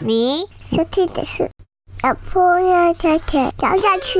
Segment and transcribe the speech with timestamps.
[0.00, 1.48] 你收听的是
[2.02, 4.18] 小朋友太太聊下去。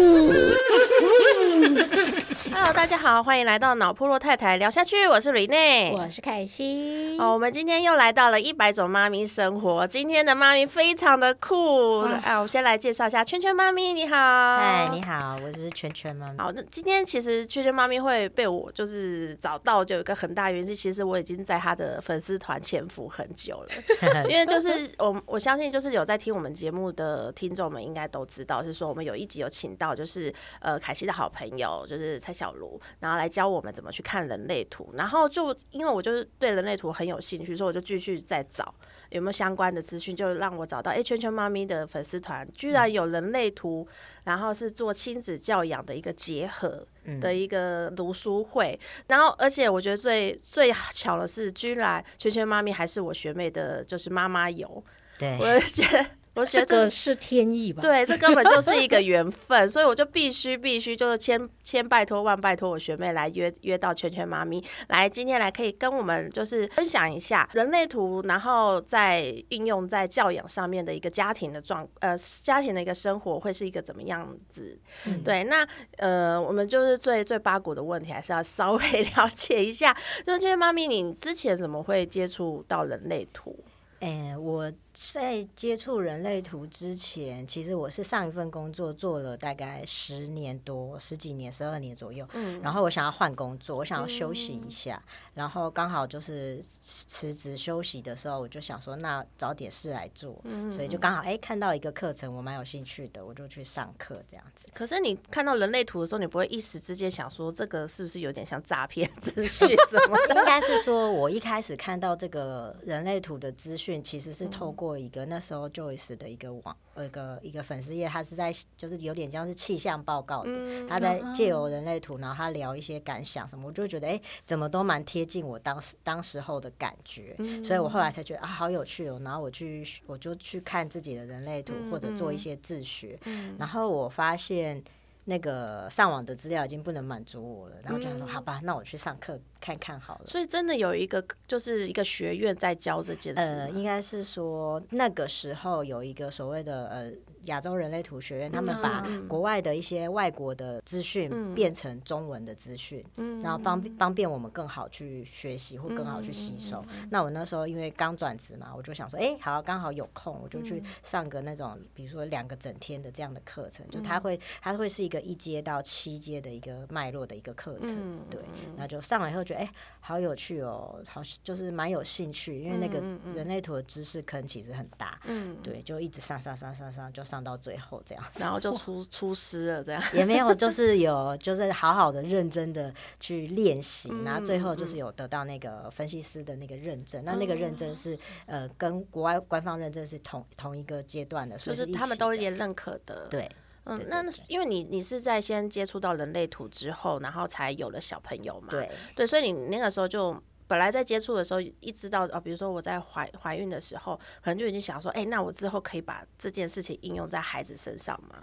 [2.64, 5.92] Hello，大家好，欢迎来到脑破落太太聊下去，我是李内。
[5.94, 7.14] 我是凯西。
[7.20, 9.86] 哦，我们今天又来到了一百种妈咪生活。
[9.86, 12.38] 今天的妈咪非常的酷啊！
[12.38, 16.39] 我先来介绍一下圈圈妈咪，你好，嗨，你好，我是圈圈妈咪。
[16.39, 24.25] 好，那今天其实圈圈妈咪会被我就是找到，就有一个很大原因是，其实我已经在她的粉丝团潜伏很久了。
[24.26, 34.91] 因为就是我我相信，就是有在听我们节目的听众们应该都知道，是说我们有一集有请到就是呃凯西的好朋友，就是蔡小茹，然后来教我们怎么去看人类图。
[34.95, 38.75] 然后就因为我就是对人类图很有兴趣，所以我就继续在找
[39.11, 43.86] 有没有相关的资讯，就让我找到哎、圈圈妈咪的粉丝团居然有人类图，
[44.25, 46.87] 然后是做亲子教养的一个结合。
[47.20, 54.83] 的一个读书会，然后而且我觉得最最巧的是，居然圈圈妈咪还是我学妹的，就是妈妈友，
[55.19, 56.06] 对我，就觉得。
[56.35, 74.77] 我觉得这个是天意吧？，对，这根本就是一个 缘分，所以我就必须必须就是千千拜托万拜托我学妹来约约到圈圈妈咪来，今天来可以跟我们就是分享一下人类图，然后再运用在教养上面的一个家庭的状呃家庭的一个生活会是一个怎么样子？
[75.25, 75.67] 对，那
[75.99, 79.97] 呃我们就是最最八股的问题，还是要稍微 了解一下，
[80.27, 83.57] 就是圈圈妈咪，你之前怎么会接触到人类图？
[84.01, 92.27] 哎、我在接触人类图之前，其实我是上一份工作做了大概十年多、十几年、十二年左右。
[92.34, 95.03] 嗯然后我想要换工作，我想要休息一下，
[95.34, 104.69] 然后刚好就是辞职休息的时候，我就想说，那找点事来做，嗯所以就刚好哎、看到一个课程，我蛮有兴趣的，我就去上课这样子。
[104.72, 110.34] 可是你看到人类图的时候，你不会一时之间想说这个是不是有点像诈骗资讯什么的？
[110.37, 120.50] 应该是说，我一开始看到这个人类图的资讯，其实是透过一个那时候 Joyce 的一个网，呃，一个一个粉丝页，他是在就是有点像是气象报告的，
[120.89, 133.19] 他在借由人类图，然后他聊一些感想什么，我就觉得哎、诶怎么都蛮贴近我当时当时候的感觉，所以我后来才觉得啊，好有趣哦，然后我去我就去看自己的人类图，或者做一些自学，
[133.59, 134.83] 然后我发现。
[135.27, 140.27] 那个上网的资料已经不能满足我了，然后就想说，好吧，那我去上课看看好了。
[140.27, 147.11] 所以真的有一个就是一个学院在教这件事呃，应该是说那个时候有一个所谓的呃
[147.47, 153.05] 亚洲人类图学院，他们把国外的一些外国的资讯变成中文的资讯，
[153.43, 156.84] 然后方方便我们更好去学习或更好去吸收。
[157.10, 168.41] 那我那时候因为刚转职嘛，我就想说，哎、好，刚好有空，我就去上个那种比如说两个整天的这样的课程，就它会它会是一个一阶到七阶的一个脉络的一个课程，对，
[168.76, 173.00] 然后就上了以后觉得，哎、好有趣哦，好就是蛮有兴趣，因为那个
[173.34, 180.03] 人类图的知识坑其实很大，嗯，对，就一直上上上上上，就上到最后这样子，然后就 出出师了，这样。
[180.12, 193.50] 也没有就 是有就是好好的认真的去练习，然后最后嗯就是有得到那个分析师的那个认证，那那个认证是呃跟国外官方认证是同同一个阶段的，所就是他们都也认可的，对。
[193.87, 200.34] 嗯那因为你你是在先接触到人类图之后，然后才有了小朋友嘛，对，对，所以你那个时候就
[200.66, 208.42] 本来在接触的时候，一知道啊，比如说我在怀怀孕的时候，可能就已经想说，哎、那我之后可以把这件事情应用在孩子身上吗？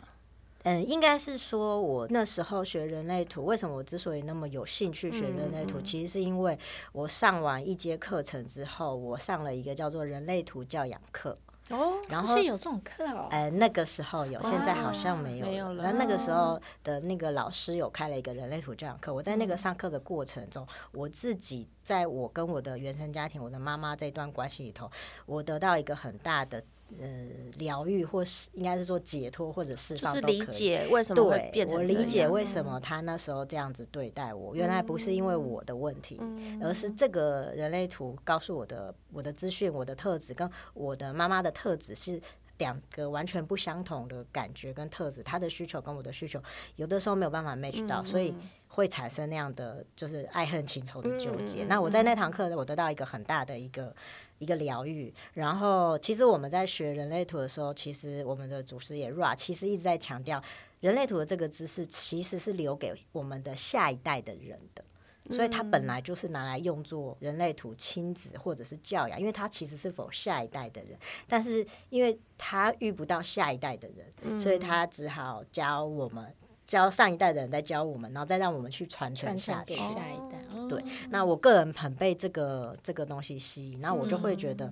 [0.63, 6.55] 嗯，应该是说，我那时候学人类图，为什么我之所以那么有兴趣学人类图，其实是因为
[6.91, 11.35] 我上完一节课程之后，我上了一个叫做人类图教养课。
[11.71, 13.27] 哦，然后是有这种课哦。
[13.31, 15.83] 呃，那个时候有，现在好像没有没有了。
[15.83, 24.89] 那那个时候的那个老师有开了一个人类图教养课，我在那个上课的过程中，我自己在我跟我的原生家庭，我的妈妈这段关系里头，
[25.25, 26.63] 我得到一个很大的
[27.00, 27.07] 呃
[27.57, 36.62] 疗愈，或是应该是说解脱或者释就是放都可以，理解为什么会对变，成我理解为什么他那时候这样子对待我，原来不是因为我的问题，嗯。
[36.63, 42.21] 而是这个人类图告诉我的我的资讯、我的特质跟我的妈妈的特质是。
[42.57, 46.39] 两个完全不相同的感觉跟特质，他的需求跟我的需求
[46.75, 48.36] 有的时候没有办法 match 到，所以
[48.73, 51.65] 会产生那样的就是爱恨情仇的纠结。
[51.65, 53.94] 那我在那堂课，我得到一个很大的一个
[54.39, 55.13] 一个疗愈。
[55.33, 60.41] 然后，其实我们在学人类图的时候，其实我们的祖师爷 Ra 其实一直在强调，
[60.79, 64.83] 人类图的这个知识其实是留给我们的下一代的人的。
[65.29, 70.97] 所以它本来就是拿来用作人类图亲子或者是教养，因为它其实是否下一代的人，
[71.27, 76.33] 但是因为他遇不到下一代的人，所以他只好教我们。
[76.71, 80.39] 教上一代的人在教我们，然后再让我们去传承下去下一代。
[80.69, 84.71] 对，那我个人很被这个这个东西吸引，那我就会觉得。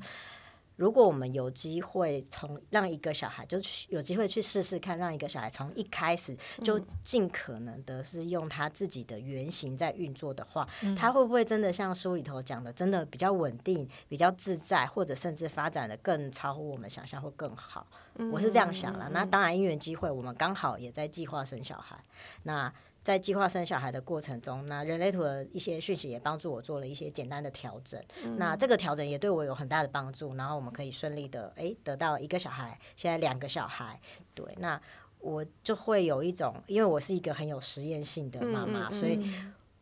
[0.80, 3.58] 如果我们有机会从让一个小孩，就
[3.90, 6.34] 有机会去试试看，让一个小孩从一开始
[6.64, 10.66] 就尽可能的是用他自己的原型在运作的话，
[10.98, 17.86] 他会不会真的像书里头讲的，真的比较稳定、比较自在，或者甚至发展的更超乎我们想象，会更好？
[18.32, 19.10] 我是这样想了。
[19.12, 22.02] 那当然，因缘机会，我们刚好也在计划生小孩。
[22.44, 22.74] 那
[23.10, 28.00] 在计划生小孩的过程中，那人类图的一些讯息也帮助我做了一些简单的调整。
[28.38, 30.36] 那这个调整也对我有很大的帮助。
[30.36, 34.00] 然后我们可以顺利的诶得到一个小孩，现在两个小孩。
[34.36, 34.80] 对，那
[35.18, 39.28] 我就会有一种，因为我是一个很有实验性的妈妈，所以。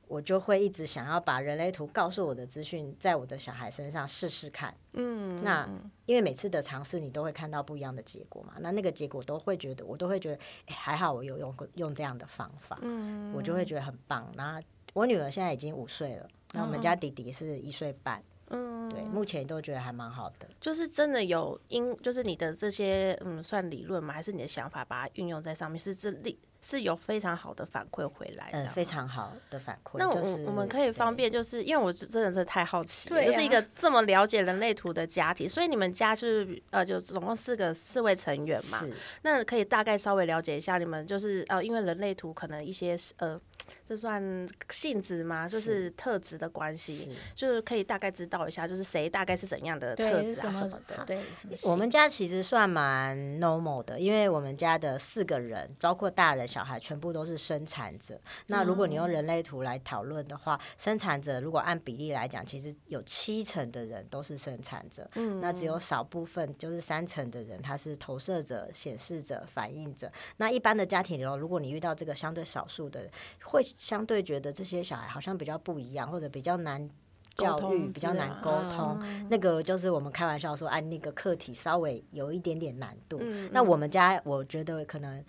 [0.07, 4.73] 我就会一直想要把人类图告诉我的资讯，在我的小孩身上试试看。
[4.93, 5.67] 嗯，那
[6.05, 8.53] 因为每次的尝试，你都会看到不一样的结果嘛。
[8.59, 12.79] 那那个结果都会觉得，我都会觉得，哎，还好我有用过用这样的方法。
[12.81, 14.31] 嗯，我就会觉得很棒。
[14.35, 14.61] 然后
[14.93, 18.23] 我女儿现在已经五岁了，那我们家弟弟是一岁半。
[18.49, 20.47] 嗯，对，目前都觉得还蛮好的。
[20.61, 26.39] 就是真的有因，就是你的这些嗯，算理论嘛，还是你的想法，把它运用在上面，是这力。
[26.69, 29.97] 是有非常好的反馈回来，嗯，非常好的反馈。
[29.97, 38.83] 那我我们可以方便，就是因为我真的是太好奇，就是一个这么了解人类图的家庭，所以你们家就是呃，就总共四个四位成员嘛。
[39.21, 43.39] 那可以大概稍微了解一下，你们就是呃，因为人类图可能一些呃。
[43.85, 45.47] 这算性质吗？
[45.47, 51.03] 就是特质的关系，就是可以大概知道一下，就是谁大概是怎样的特质啊什么的。
[51.05, 51.21] 对，
[51.63, 58.19] 我们家其实算蛮 normal 的，因为我们家的四个人，包括大人小孩，全部都是生产者。
[58.47, 70.11] 那如果你用人类图来讨论的话，生产者如果按比例来讲，其实有七成的人都是生产者，嗯，那只有少部分就是三成的人他是投射者、显示者、反应者。
[70.37, 73.09] 那一般的家庭里头，如果你遇到这个相对少数的，
[73.43, 76.89] 会相对觉得这些小孩好像比较不一样，或者比较难
[77.35, 78.99] 教育，比较难沟通。
[79.29, 83.21] 那个就是我们开玩笑说，哎，那个课题稍微有一点点难度。
[83.51, 85.23] 那我们家我觉得可能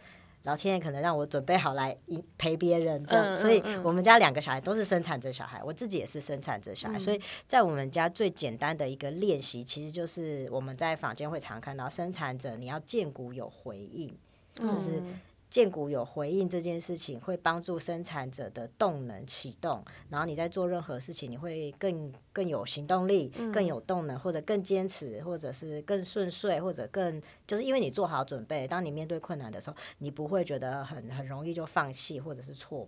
[0.44, 1.94] 老天爷可能让我准备好来
[2.38, 6.98] 陪别人，这样，所以我们家两个小孩都是生产者小孩，我自己也是生产者小孩。
[6.98, 14.16] 所以在我们家最简单的一个练习，其实就是我们在坊间会常看到生产者，你要见骨有回应，
[14.54, 15.02] 就是。
[15.50, 32.86] 建股有回应这件事情，会帮助生产者的动能启动，然后你在做任何事情，你会更更有行动力，更有动能，或者更坚持，或者是更顺遂，或者更就是因为你做好准备，当你面对困难的时候，你不会觉得很很容易就放弃或者是挫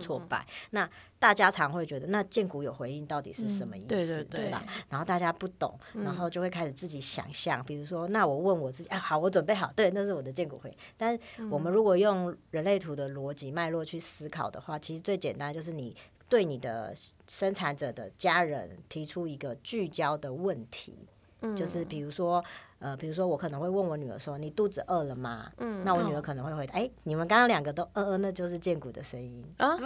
[0.00, 0.44] 挫败。
[0.70, 0.90] 那
[1.20, 4.66] 大家常会觉得，那建股有回应到底是什么意思，对吧？
[4.90, 10.76] 然后大家不懂，然后就会开始自己想象，比如说，那我问我自己，啊，好，我准备好，对，那是我的建股回应。
[10.96, 11.16] 但
[11.48, 15.96] 我们如果用人类图的逻辑脉络去思考的话，其实最简单就是你
[16.28, 16.92] 对你的
[17.28, 21.06] 生产者的家人提出一个聚焦的问题，
[21.54, 22.44] 就是比如说。
[22.82, 29.78] 呃，比如说我可能会问我女儿说：“你肚子饿了吗？”嗯，那我女儿可能会回答：“哎，你们刚刚两个都嗯嗯，那就是剑骨的声音啊。”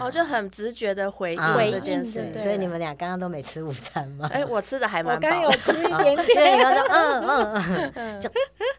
[0.00, 2.32] 哦，就很直觉的回应这件事。
[2.38, 4.28] 所以你们俩刚刚都没吃午餐吗？
[4.32, 5.28] 哎，我吃的还蛮饱。
[5.28, 6.26] 我刚有 吃一点点。
[6.28, 8.30] 所以你刚说嗯嗯嗯， 就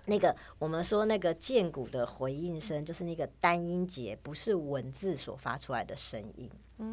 [0.05, 6.49] 那个我们说那个剑骨的回应声，就是那个单音节，不是文字所发出来的声音。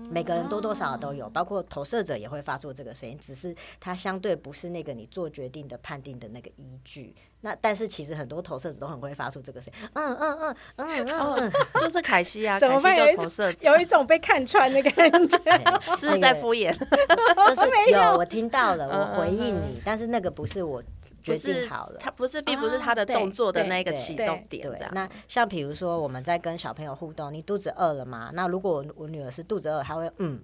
[0.09, 6.50] 每个人多多少少都有，包括投射者也会发出这个声音，只是它相对不是那个你做决定的判定的那个。
[6.57, 7.15] 依据。
[7.43, 15.39] 那，但是其实很多投射者都很会发出这个声音，嗯嗯嗯嗯嗯，就是凯西啊， 凯西就投射， 有一种被看穿的感觉，
[15.97, 18.19] 是在敷衍，就是有。
[18.19, 20.83] 我听到了，我回应你，但是那个不是我
[21.23, 24.69] 决定好了，他不是，并不是他的动作的那个启动点。
[24.69, 28.31] 对，那像比如说我们在跟小朋友互动，你肚子饿了吗？
[28.35, 30.43] 那如果我女儿是肚子饿，她会嗯。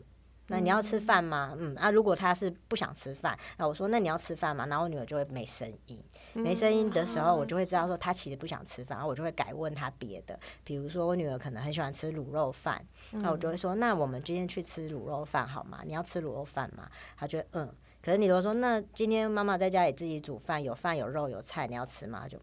[0.49, 1.55] 那你要吃饭吗？
[1.59, 4.67] 嗯啊，如果他是不想吃饭，那我说那你要吃饭吗？
[4.67, 6.01] 然后我女儿就会没声音，
[6.35, 15.81] 没声音的时候，我就会知道说她其实不想吃饭，然后我就会改问她别的，比如说我女儿可能很喜欢吃卤肉饭，那我就会说那我们今天去吃卤肉饭好吗？
[15.85, 16.89] 你要吃卤肉饭吗？
[17.17, 22.29] 她觉得嗯，可是你如果说那今天妈妈在家里自己煮饭，有饭有肉有菜，你要吃吗？
[22.29, 22.41] 就。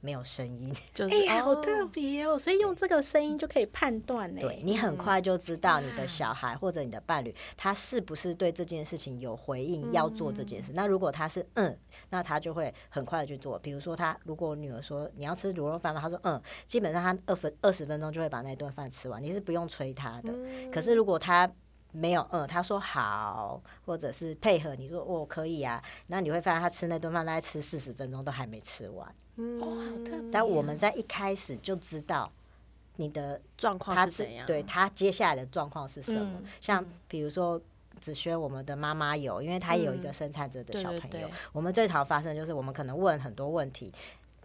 [0.00, 2.38] 没有声音， 就是哎，好特别哦！
[2.38, 4.40] 所以用这个声音就可以判断呢。
[4.40, 10.72] 对你很快就知道你的小孩或者你的伴侣，他是不是对这件事情有回应，要做这件事。
[10.74, 11.76] 那如果他是嗯，
[12.10, 13.58] 那他就会很快的去做。
[13.58, 16.00] 比如说，他如果女儿说你要吃卤肉饭吗？
[16.00, 20.32] 他说嗯，基本上他二分二十分钟就会把那顿饭吃完，你是不用催他的。
[20.72, 21.50] 可是如果他
[21.92, 29.06] 没有饿，他说好，或者是配合你说我可以啊，那你会发现他吃那顿饭大概吃四十分钟都还没吃完。
[29.60, 30.30] 哇，好特别。
[30.30, 32.30] 但我们在一开始就知道
[32.96, 34.46] 你的状况是怎样？
[34.46, 36.40] 对他接下来的状况是什么。
[36.42, 37.60] 嗯像比如说
[37.98, 41.08] 子轩，我们的妈妈有，因为她也有一个嗯生产者的小朋友。
[41.08, 43.92] 对对我们最常发生就是我们可能问很多问题。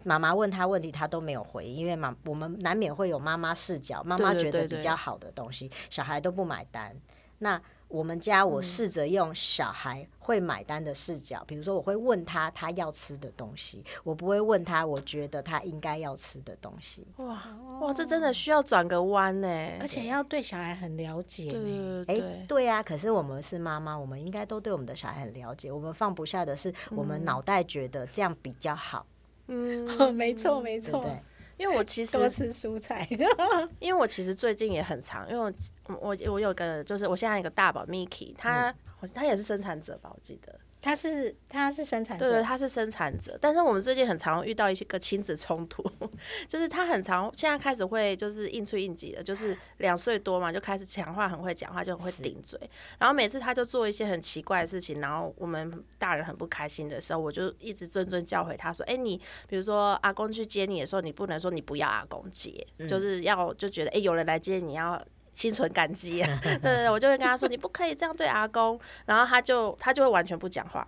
[0.02, 6.94] 妈妈问他问题，他都没有回应，因为妈我们难免会有妈妈视角，妈妈觉得比较好的东西，小孩都不买单。
[7.38, 17.06] 那我们家我试着用小孩会买单的视角，比如说我会问他他要吃的东西，我不会问他我觉得他应该要吃的东西。
[17.18, 17.40] 哇
[17.80, 19.48] 哇，这真的需要转个弯呢。
[19.78, 22.04] 而且要对小孩很了解对呢。
[22.08, 25.70] 哎、对对，对呀、可是我们是妈妈，我们应该都对我们的小孩很了解。
[25.70, 29.06] 我们放不下的是，我们脑袋觉得这样比较好，
[29.46, 31.22] 嗯， 没错没错，对对？
[31.56, 33.06] 因为我其实多吃蔬菜。
[33.80, 35.54] 因为我其实最近也很长，因为
[35.86, 38.74] 我我我有个就是我现在一个大宝 Miki，他、嗯
[39.12, 45.82] 他也是生产者吧，我记得，他是他是生产者，对对，他是生产者，但是我们最近很常遇到一些个亲子冲突，
[46.46, 52.60] 就是他很常现在开始会就是应出应急的，就是两岁多嘛就开始讲话很会讲话，就很会顶嘴，
[52.98, 65.02] 然后每次他就做一些很奇怪的事情，然后我们大人很不开心的时候，我就一直谆谆教诲他说，哎、你比如说阿公去接你的时候，你不能说你不要阿公接，就是要就觉得哎、有人来接你要。
[65.34, 70.86] 心存感激、 啊，对对对，我就会跟他说，你不可以这样对阿公，然后他就他就会完全不讲话，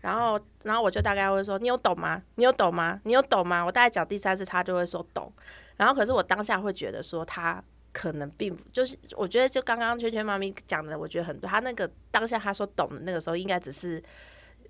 [0.00, 2.22] 然后，然后我就大概会说：“你有懂吗？
[2.36, 3.00] 你有懂吗？
[3.04, 5.32] 你有懂吗？”我大概讲第三次，他就会说懂。
[5.76, 7.62] 然后，可是我当下会觉得说他
[7.92, 11.48] 可能并不就是，我觉得就刚刚圈圈妈咪讲的，我觉得很对。
[11.48, 14.02] 他那个当下他说懂的那个时候，应该只是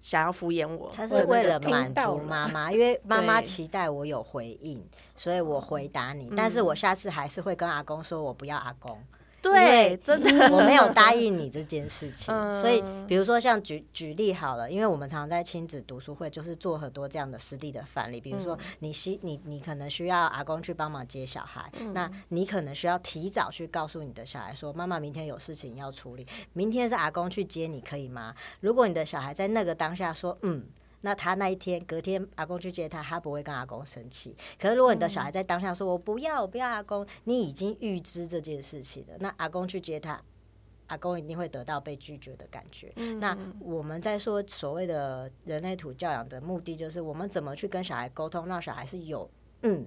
[0.00, 4.82] 想要敷衍我，他是为了满足妈妈，因为妈妈期待我有回应，
[5.14, 6.32] 所以我回答你。
[6.36, 8.98] 但是我下次还是会跟阿公说，我不要阿公。
[9.52, 28.34] 对，真的，我没有答应你这件事情，嗯所以比如说像举举例好了，因为我们常在亲子读书会，就是做很多这样的实地的范例，比如说你需你你可能需要阿公去帮忙接小孩，那你可能需要提早去告诉你的小孩说，妈妈明天有事情要处理，明天是阿公去接你，可以吗？
[28.60, 30.64] 如果你的小孩在那个当下说嗯。
[31.06, 34.34] 那他那一天隔天阿公去接他，他不会跟阿公生气。
[34.58, 39.14] 可是如果你的小孩在当下说“我不要，我不要阿公”，你已经预知这件事情了。
[39.20, 40.20] 那阿公去接他，
[40.88, 42.92] 阿公一定会得到被拒绝的感觉。
[43.20, 49.30] 那我们在说所谓的人类土教养的目的，就是我们怎么去跟小孩沟通，让小孩是有
[49.62, 49.86] 嗯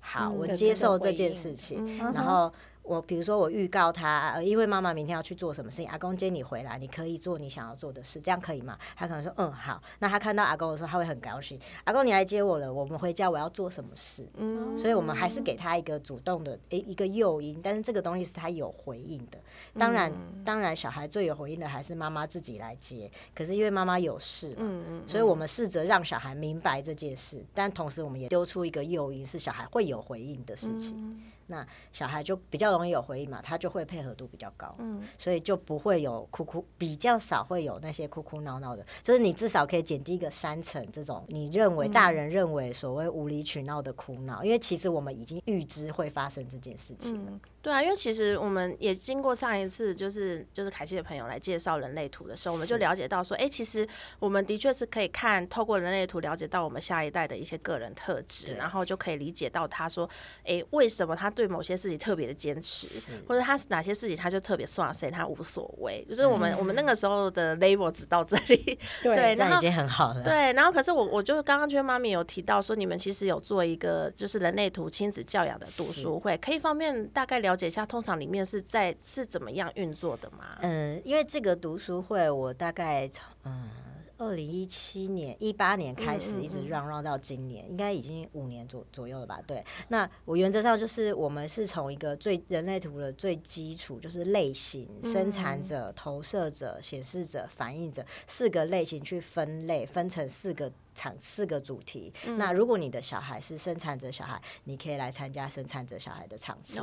[0.00, 2.52] 好，我接受这件事情，嗯然后。
[2.88, 8.78] 我比如说，我预告他，呃因为妈妈明天要去做什么事情，阿公接你回来，你可以做你想要做的事，这样可以吗？
[8.96, 9.82] 他可能说，嗯，好。
[9.98, 11.60] 那他看到阿公的时候，他会很高兴。
[11.84, 14.26] 阿公，你来接我了，我们回家我要做什么事？
[14.38, 19.38] 嗯所以我们还是给他一个主动的诶一个诱因，但是这个东西是他有回应的。
[19.78, 20.10] 当然，
[20.42, 31.20] 当然小孩最有回应的还是妈妈自己来接，可是因为妈妈有事嘛，嗯嗯，所以我们试着让小孩明白这件事，但同时我们也丢出一个诱因，是小孩会有回应的事情。
[31.48, 47.30] 那小孩就比较容易有回应嘛，他就会配合度比较高，嗯所以就不会有哭哭，比较少会有那些哭哭闹闹的，就是你至少可以减低一个三成这种你认为大人认为所谓无理取闹的哭闹，因为其实我们已经预知会发生这件事情了。
[47.32, 53.86] 嗯，对啊，因为其实我们也经过上一次，就是就是凯西的朋友来介绍人类图的时候，我们就了解到说，哎、其实
[54.18, 60.08] 我们的确是可以看透过人类图了解到我们下一代的一些个人特质，然后就可以理解到他说，
[60.44, 62.86] 哎、为什么他对某些事情特别的坚持，
[63.26, 66.04] 或者他哪些事情他就特别算谁，他无所谓。
[66.08, 70.22] 就是我们、我们那个时候的 level 只到这里， 对，这然后样已经很好了。
[70.22, 80.56] 对，然后可是我我就是刚刚圈妈咪有提到说，你们其实有做一个就是人类图亲子教养的读书会，可以方便大概了解一下，通常里面是在是怎么样运作的吗？
[80.60, 83.70] 嗯，因为这个读书会，我大概从嗯
[84.18, 89.40] 二零一七年、一八年开始，一直 run run 到今年，应该已经五年左左右了吧？
[89.46, 89.64] 对。
[89.88, 100.72] 那我原则上就是我们是从一个最人类图的最基础，就是类型、生产者、投射者、显示者、反应者四个类型去分类，分成四个。
[100.98, 106.80] 场四个主题，那如果你的小孩是生产者小孩，你可以来参加生产者小孩的场次。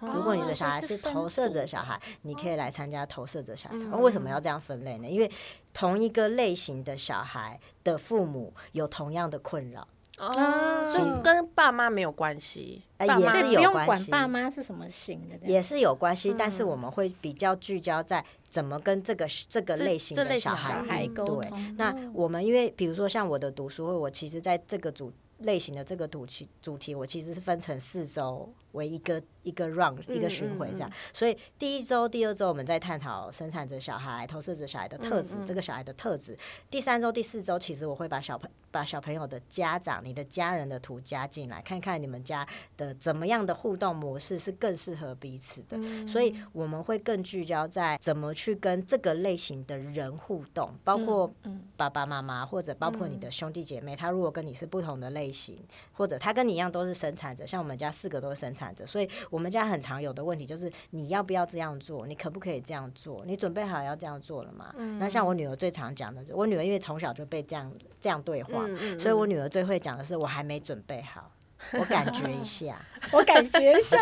[0.00, 3.90] 如果你的哦小孩是投射者小孩，你可以来参加投射者小孩场。
[3.90, 5.08] 嗯为什么要这样分类呢？
[5.08, 5.28] 因为
[5.74, 9.86] 同一个类型的小孩的父母有同样的困扰。
[10.18, 21.06] 哦，就跟爸妈没有关系，也是有关系管爸妈是什么型的，也是有关系，但是嗯我们会比较聚焦在怎么跟这个这个类型的小孩。
[21.14, 21.74] 沟通。
[21.76, 30.90] 那我们因为比如说像我的读书会，我其实在这个主类型的这个主题主题，我其实是分成四周为一个一个 round 一个巡回这样。
[31.12, 36.38] 所以第一周、第二周我们在探讨生产者小孩、投射者小孩的特质，这个小孩的特质。
[36.70, 45.78] 第三周、第四周，其实我会把小朋把小朋友的家长、你的家人的图加进来，看看你们家的怎么样的互动模式是更适合彼此的。
[46.06, 51.30] 所以我们会更聚焦在怎么去跟这个类型的人互动，包括
[51.76, 55.26] 爸爸妈妈或者包括你的兄弟姐妹，他如果跟你是不同的类。
[55.26, 55.58] 类型，
[55.92, 64.74] 或者他跟你一样都是生产者，像我们家四个都是生产者，所以我们家很常有的问题就是你要不要这样做，你可不可以这样做，你准备好要这样做了吗？
[64.98, 68.66] 那像我女儿最常讲的，我女儿因为从小就被这样这样对话，
[68.98, 71.30] 所以我女儿最会讲的是我还没准备好。
[71.78, 72.80] 我感觉一下，
[73.12, 73.98] 我感觉一下。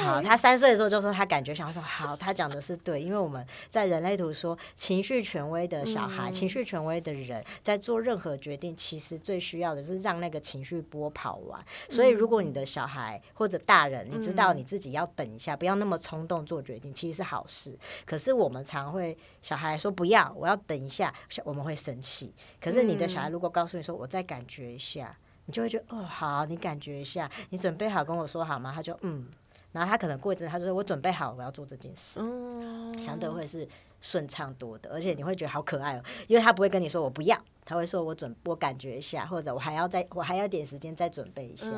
[0.00, 11.64] 好，他三岁的时候就说他感觉想说好，他讲的是对，因为我们在人类图说情绪权威的小孩，情绪权威的人在做任何决定，其实最需要的是让那个情绪波跑完。
[11.88, 17.78] 所以如果你的小孩或者大人，你知道你自己要等一下，不要那么冲动做决定，其实是好事。
[18.04, 21.14] 可是我们常会小孩说不要，我要等一下，
[21.44, 22.34] 我们会生气。
[22.60, 25.16] 可是你的小孩如果告诉你说我再感觉一下。
[25.48, 28.70] 你就会觉得哦好，你感觉一下，你准备好跟我说好吗？
[28.70, 29.26] 他就嗯，
[29.72, 32.20] 然后他可能过一阵，他就说我准备好，我要做这件事，
[33.00, 33.66] 相对会是
[34.00, 37.38] 顺畅多的，而且你会觉得好可爱哦，因为他不会跟你说我不要。
[37.68, 41.68] 他会说：“我准我感觉一下，或者我还要再我还要点时间再准备一下，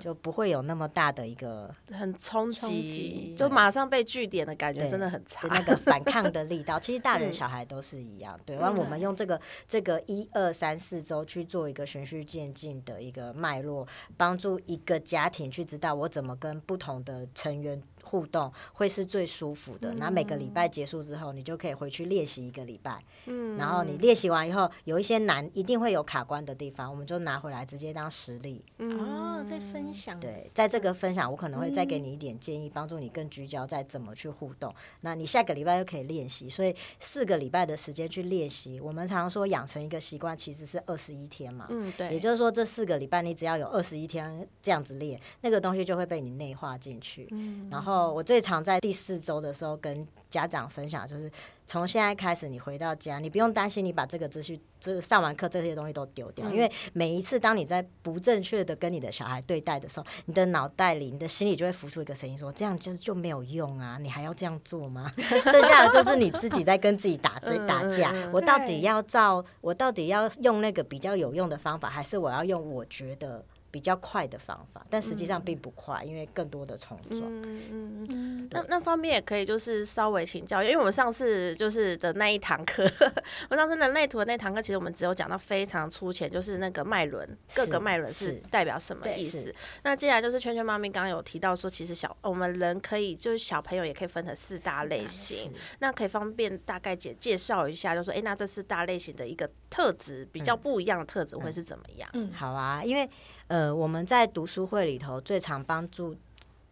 [0.00, 5.46] 就不会有那么大的一个很冲击，就马上被据点的感觉，真的很差。
[5.48, 8.40] 那个反抗的力道， 其实大人小孩都是一样。
[8.46, 13.86] 对，然后我们用这个这个一二三四周去做一个循序渐进的一个脉络，
[14.16, 19.92] 帮助一个家庭去知道我怎么跟不同的成员。”互动会是最舒服的。
[19.94, 23.04] 那每个礼拜结束之后，你就可以回去练习一个礼拜。
[23.26, 28.64] 嗯，然后你练习完以后，有一些难，一定会有卡关的地方，我们就拿回来直接当实例。
[28.78, 30.18] 哦，在分享。
[30.18, 34.74] 对，在这个分享，我可能会再给你一点建议，帮助你更聚焦在怎么去互动。
[35.02, 38.80] 那你下个礼拜又可以练习，所以四个礼拜的时间去练习。
[38.80, 41.66] 我们常说养成一个习惯其实是二十一天嘛。
[41.68, 42.10] 嗯，对。
[42.14, 47.28] 也就是说，这四个礼拜你只要有二十一天这样子练，那个东西就会被你内化进去。
[47.32, 47.97] 嗯，然后。
[48.12, 51.30] 我最常在第四周的时候跟家长分享，就是
[51.66, 65.10] 从现在开始，你回到家，你不用担心你把这个资讯，就是上完课这些东西都丢掉，因为每一次当你在不正确的跟你的小孩对待的时候，你的脑袋里、你的心里就会浮出一个声音，说这样就是就没有用啊，你还要这样做吗？
[65.16, 68.12] 剩下的就是你自己在跟自己打这打架。
[68.32, 73.44] 我到底要照，我到底要用那个比较有用的方法，还是我要用我觉得？
[73.70, 77.20] 比较快的方法，但实际上并不快，因为更多的冲撞。
[77.20, 78.48] 嗯嗯嗯。
[78.50, 82.90] 那那方面也可以就是稍微请教，因为我们上次就是的那一堂课，
[83.50, 89.54] 我上次人类图的那堂课，其实我们只有讲到非常粗浅，就是那个脉轮，各个脉轮是代表什么意思。
[89.82, 102.08] 那既然就是圈圈妈咪刚刚有提到说，其实小我们人可以就是小朋友也可以分成四大类型，那可以方便大概介介绍一下，就说哎，那这四大类型的一个特质比较不一样的特质会是怎么样？
[102.14, 103.08] 嗯，好啊，因为。
[103.48, 106.14] 呃，我们在读书会里头最常帮助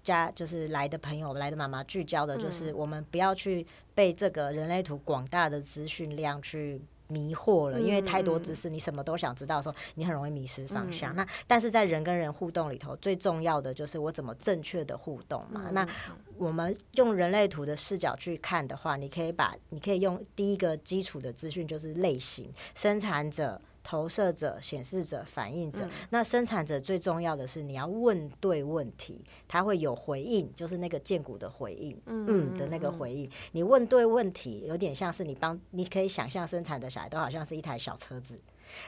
[0.03, 6.79] 家就是来的朋友、来的妈妈聚焦的，就是我们不要去被这个人类图广大的资讯量去
[7.09, 11.15] 迷惑了，因为太多知识，你什么都想知道的时候，你很容易迷失方向。
[11.15, 15.71] 那但是在人跟人互动里头，最重要的就是我怎么正确的互动嘛。
[15.73, 15.87] 那
[16.37, 23.61] 我们用人类图的视角去看的话，你可以把你可以用第一个基础的资讯就是类型生产者。
[23.87, 33.31] 投射者、显示者、反应者，那生产者最重要的是你要问对问题，他会有回应，就是那个建股的回应，嗯的那个回应。
[33.53, 38.41] 你问对问题，有点像是你帮，你可以想象生产的小孩都好像是一台小车子，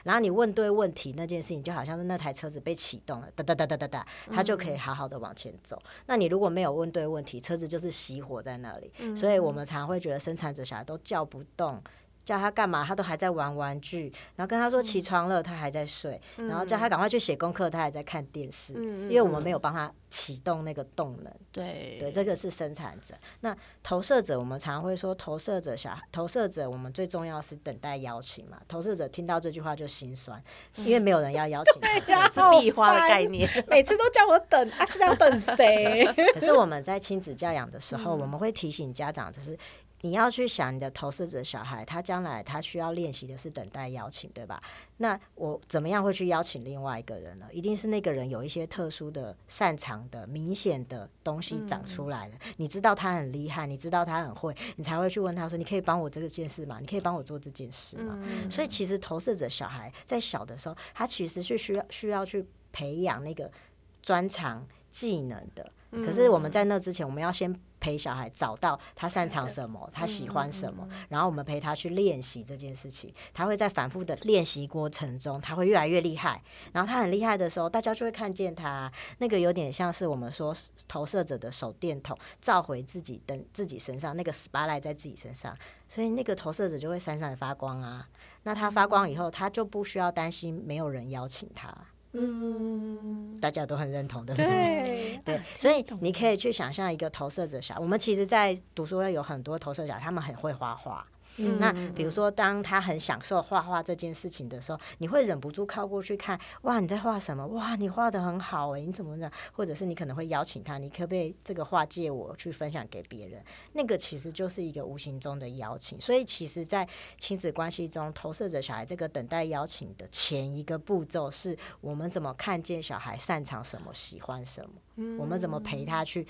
[0.03, 5.81] 然后你问对问题，那件事情就好像是那台车子被启动了，哒哒哒哒哒哒，它就可以好好的往前走。
[6.07, 8.91] 那你如果没有问对问题，车子就是熄火在那里。
[9.15, 11.81] 所以我们常会觉得生产者小孩都叫不动。
[12.29, 14.13] 叫他干嘛，他都还在玩玩具。
[14.35, 16.21] 然后跟他说起床了，他还在睡。
[16.35, 18.73] 然后叫他赶快去写功课，他还在看电视。
[18.73, 21.33] 因为我们没有帮他启动那个动能。
[21.51, 23.15] 对对，这个是生产者。
[23.39, 28.59] 那投射者，我们常会说投射者小投射者，我们最重要是等待邀请嘛。
[28.67, 30.39] 投射者听到这句话就心酸，
[30.75, 33.49] 因为没有人要邀请他， 是闭花的概念。
[33.67, 36.05] 每次都叫我等，啊，是要等谁？
[36.35, 39.57] 可是我们在亲子教养的时候，我们会提醒家长，就是。
[40.01, 44.61] 你要去想你的投射者小孩，他将来他需要练习的是等待邀请，对吧？
[44.97, 47.45] 那我怎么样会去邀请另外一个人呢？
[47.51, 52.35] 一定是那个人有一些特殊的、擅长的、明显的东西长出来了。
[52.57, 56.77] 你知道他很厉害，你知道他很会，你才会去问他说：“你可以帮我这个件事吗？
[56.79, 58.17] 你可以帮我做这件事吗？”
[58.49, 62.45] 所以其实投射者小孩在小的时候，他其实是需要需要去。
[62.71, 63.51] 培养那个
[63.99, 65.71] 专长技能的。
[65.89, 73.13] 可是我们在那之前，我们要先陪小孩找到他擅长什么，他喜欢什么，然后我们陪他去练习这件事情。
[73.33, 76.41] 他会在反复的练习过程中，他会越来越厉害。
[76.73, 80.55] 然后他很厉害的时候，大家就会看见他那个有点像是我们说
[80.87, 85.55] 投射者的手电筒照回自己的自己身上，那个 spotlight 在自己身上，
[85.87, 88.07] 所以那个投射者就会闪闪发光啊。
[88.43, 91.75] 那他发光以后，他就不需要担心没有人邀请他。
[92.13, 95.19] 嗯，大家都很认同的，对。
[95.25, 101.05] 对，所以你可以去想象一个投射者小，我们其实，在读书会有很多投射者，他们很会画画。
[101.37, 107.47] 那比如说，当他很享受画画这件事情的时候，你会忍不住靠过去看，哇，你在画什么？
[107.47, 109.31] 哇，你画的很好哎，你怎么的？
[109.53, 113.41] 或者是你可能会邀请他，你可不可以这个画借我去分享给别人？
[113.73, 115.99] 那个其实就是一个无形中的邀请。
[116.01, 116.87] 所以，其实，在
[117.17, 124.61] 亲子关系中，投射者小孩这个等待邀请的前一个步骤，是我们怎么看见小孩擅长什么、喜欢什
[124.95, 126.27] 么，我们怎么陪他去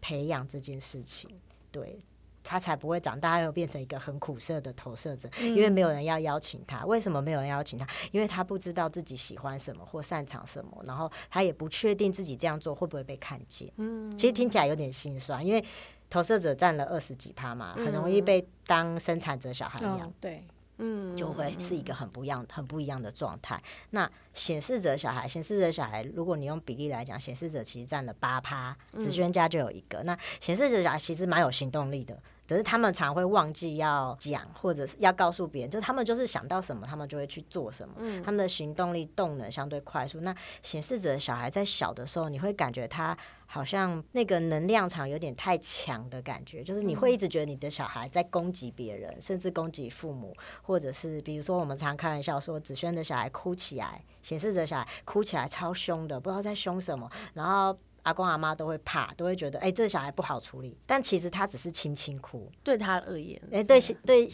[0.00, 1.30] 培养这件事情？
[1.70, 2.00] 对。
[2.46, 6.86] 他才不会长大又变成一个很苦涩的投射者，因为没有人要邀请他。
[6.86, 7.84] 为什么没有人邀请他？
[8.12, 13.68] 因为他不知道自己喜欢什么或擅长什么，然后他也不确定自己这样做会不会被看见。
[13.78, 15.64] 嗯，其实听起来有点心酸，因为
[16.08, 20.12] 投射者占了二十几趴嘛，很容易被当生产者小孩一样。
[20.20, 20.44] 对。
[20.78, 23.58] 嗯，就会是一个很不一样、很不一样的状态。
[23.92, 30.02] 那显示者小孩，显示者小孩，如果你用比例来讲，显示者其实占了八趴，子轩家就有一个。
[30.02, 32.22] 那显示者小孩其实蛮有行动力的。
[32.46, 37.94] 只是他们常会忘记要讲，或者是要告诉别人，就他们就是想到什么，他们就会去做什么。
[37.98, 40.20] 嗯，他们的行动力、动能相对快速。
[40.20, 57.76] 那显示者小孩在小的时候，你会感觉他好像那个能量场有点太强的感觉，就是你会一直觉得你的小孩在攻击别人，甚至攻击父母，或者是比如说我们常开玩笑说，子轩的小孩哭起来，显示者小孩哭起来超凶的，不知道在凶什么，然后。
[58.06, 60.78] 阿公阿妈都会怕，都会觉得，哎，这个小孩不好处理。
[60.86, 64.28] 但其实他只是轻轻哭，对他而言，哎，对对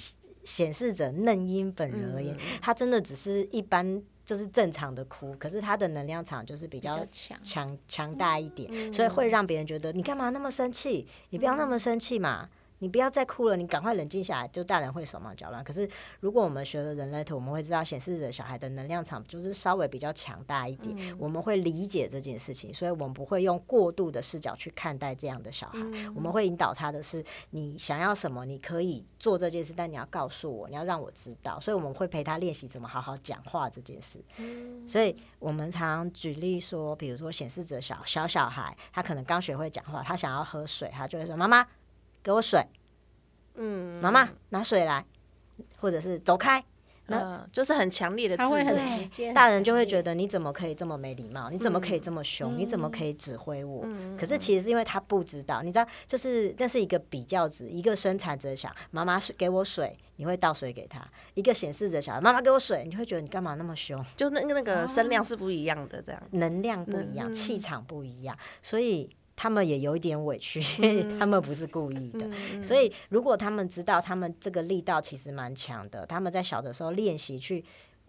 [0.44, 11.08] 显示者嫩婴本人而言，他真的只是一般就是正常的哭，可是他的能量场就是比较强强强大一点，所以会让别人觉得你干嘛那么生气？
[11.30, 12.50] 你不要那么生气嘛。
[12.82, 14.48] 你不要再哭了，你赶快冷静下来。
[14.48, 21.16] 就大人会手忙脚乱，可是如果我们学了人类图，我们会知道显示着小孩的能量场就是稍微比较强大一点。
[21.16, 25.78] 我们会理解这件事情，所以我们不会用过度的视角去看待这样的小孩。
[26.12, 31.60] 我们会引导他的是，你想要什么，你可以做这件事，但你要告诉我，你要让我知道。
[31.60, 34.18] 所以我们会陪他练习怎么好好讲话这件事。
[34.88, 41.64] 所以我们常举例说，比如说显示者小小小孩，他可能刚学会讲话，他想要喝水，他就会说妈妈。
[42.22, 42.64] 给我水，
[43.56, 45.04] 嗯，妈妈拿水来，
[45.78, 46.64] 或者是走开，
[47.06, 51.50] 那就是很强烈的，他会很直接，大人就会觉得你怎么可以这么没礼貌？
[51.50, 52.56] 你怎么可以这么凶？
[52.56, 53.84] 你怎么可以指挥我？
[54.16, 61.00] 可是其实是因为他不知道，你知道，就是那是一个比较值，一个生产者想妈妈给我水，你会倒水给他；
[61.34, 64.02] 一个显示者想妈妈给我水，你会觉得你干嘛那么凶？
[64.16, 69.10] 就那个那个声量是不一样的，这样能量不一样，气场不一样，所以。
[69.34, 70.60] 他们也有一点委屈，
[71.18, 72.28] 他们不是故意的。
[72.62, 77.64] 所以，如果他们知道他们这个力道其实蛮强的，他们在小的时候练习去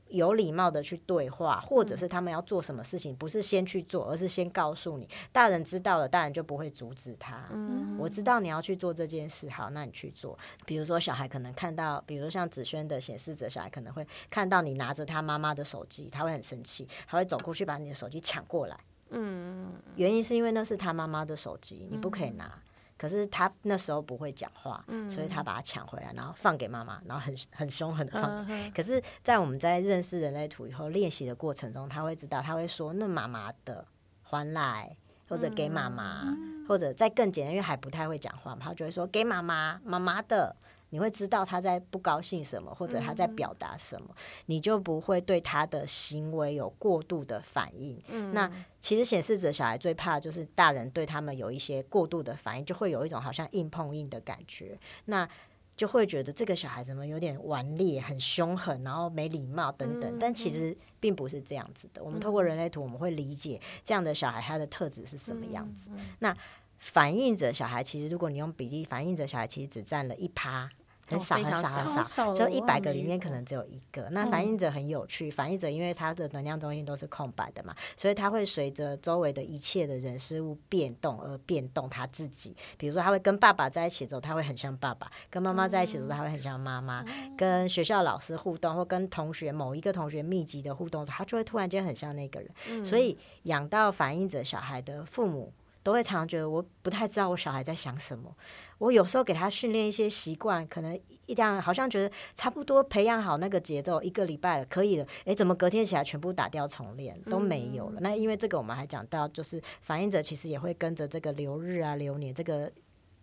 [0.09, 5.09] 有礼貌的去对话，或者是他们要做什么事情，不是先去做，而是先告诉你。
[5.31, 7.49] 大人知道了，大人就不会阻止他。
[7.97, 10.37] 我知道你要去做这件事，好，那你去做。
[10.65, 18.77] 比如说，小孩可能看到，比如像子轩的显示者，小孩可能会看到你拿着他妈妈的手机，他会很生气，他会走过去把你的手机抢过来。
[19.13, 22.51] 嗯，原因是因为那是他妈妈的手机，你不可以拿。
[22.95, 28.45] 可是他那时候不会讲话，所以他把它抢回来，然后放给妈妈，然后很很凶狠的放。
[28.71, 33.85] 可是，在我们在认识人类图以后练习的过程中，他会知道，他会说：“那妈妈的
[34.21, 34.95] 还来，
[35.27, 36.33] 或者给妈妈，
[36.67, 40.55] 或者再更简单，因为还不太会讲话嘛，他就会说给妈妈，妈妈的。”
[40.93, 44.13] 你会知道他在不高兴什么，或者他在表达什么，
[44.45, 47.99] 你就不会对他的行为有过度的反应。
[48.31, 48.47] 那
[48.79, 55.27] 其实显示者小孩最怕就是大人对他们有一些过度的反应，就会有一种好像硬碰硬的感觉，那
[55.75, 60.17] 就会觉得这个小孩怎么有点顽劣、很凶狠，然后没礼貌等等。
[60.19, 62.03] 但其实并不是这样子的。
[62.03, 65.89] 我们透过人类图，我们会理解这样的小孩他的特质是什么样子。
[66.19, 66.37] 那
[66.77, 70.69] 反应者小孩其实，如果你用比例，反应者小孩其实只占了一趴。
[71.13, 74.09] 很少很少很少，就一百个里面可能只有一个。
[74.11, 82.55] 那反应者很有趣，反应者因为他的能量中心都是空白的嘛，所以他会随着周围的一切的人事物变动而变动他自己。
[82.77, 87.03] 比如说，他会跟爸爸在一起的时候，他会很像爸爸；跟妈妈在一起的时候，他会很像妈妈；
[87.37, 92.85] 跟学校老师互动，或跟同学某一个同学密集的互动，他就会突然间很像那个人。
[92.85, 95.51] 所以养到反应者小孩的父母。
[95.83, 98.35] 都会常常觉得我不太知道我小孩在想什么。
[98.79, 105.05] 我有时候给他训练一些习惯，可能一样好像觉得差不多培养好那个节奏，一个礼拜了可以了。
[105.25, 107.99] 诶，怎么隔天起来全部打掉重练都没有了？
[108.01, 112.71] 那因为这个我们还讲到，就是反应者其实也会跟着这个流日啊、流年这个。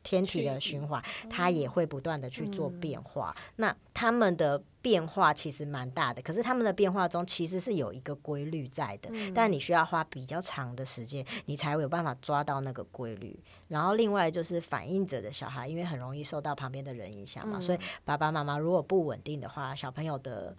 [0.03, 3.35] 天体的循环，它也会不断的去做变化。
[3.57, 9.11] 那他们的变化其实蛮大的，可是他们的变化中其实是有一个规律在的。
[9.35, 13.39] 但你需要花比较长的时间，你才有办法抓到那个规律。
[13.69, 20.57] 然后另外就是反应者的小孩，因为很容易受到旁边的人影响嘛，所以爸爸妈妈如果不稳定的话，小朋友的。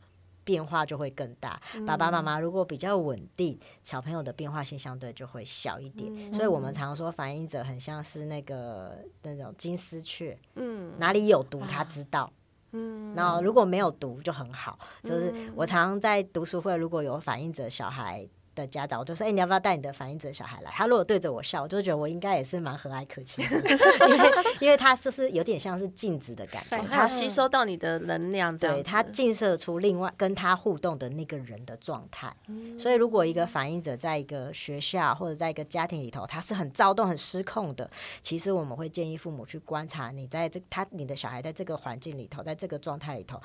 [0.52, 1.58] 变化就会更大。
[1.88, 6.34] 爸爸妈妈如果比较稳定，小朋友的变化性相对就会小一点。
[6.34, 12.30] 所以我们常说反应者很像是那个那种金丝雀，嗯，哪里有毒他知道，
[12.74, 14.78] 嗯，然后如果没有毒就很好。
[15.04, 18.28] 就是我常常在读书会，如果有反应者小孩。
[18.56, 23.58] 的家长，我就说：“哎，你要不要带你的反应者小孩来？”他如果对着我笑，我就觉得我应该也是蛮和蔼可亲的，
[24.10, 32.34] 因为因为他就是有点像是镜子的感觉，他吸收到你的能量，对他映射出另外跟他互动的那个人的状态。
[32.78, 37.90] 所以，如果一个反应者在一个学校或者在一个家庭里头，他是很躁动、很失控的，
[38.22, 43.42] 其实我们会建议父母去观察你在这他你的小孩在这个环境里头，在这个状态里头。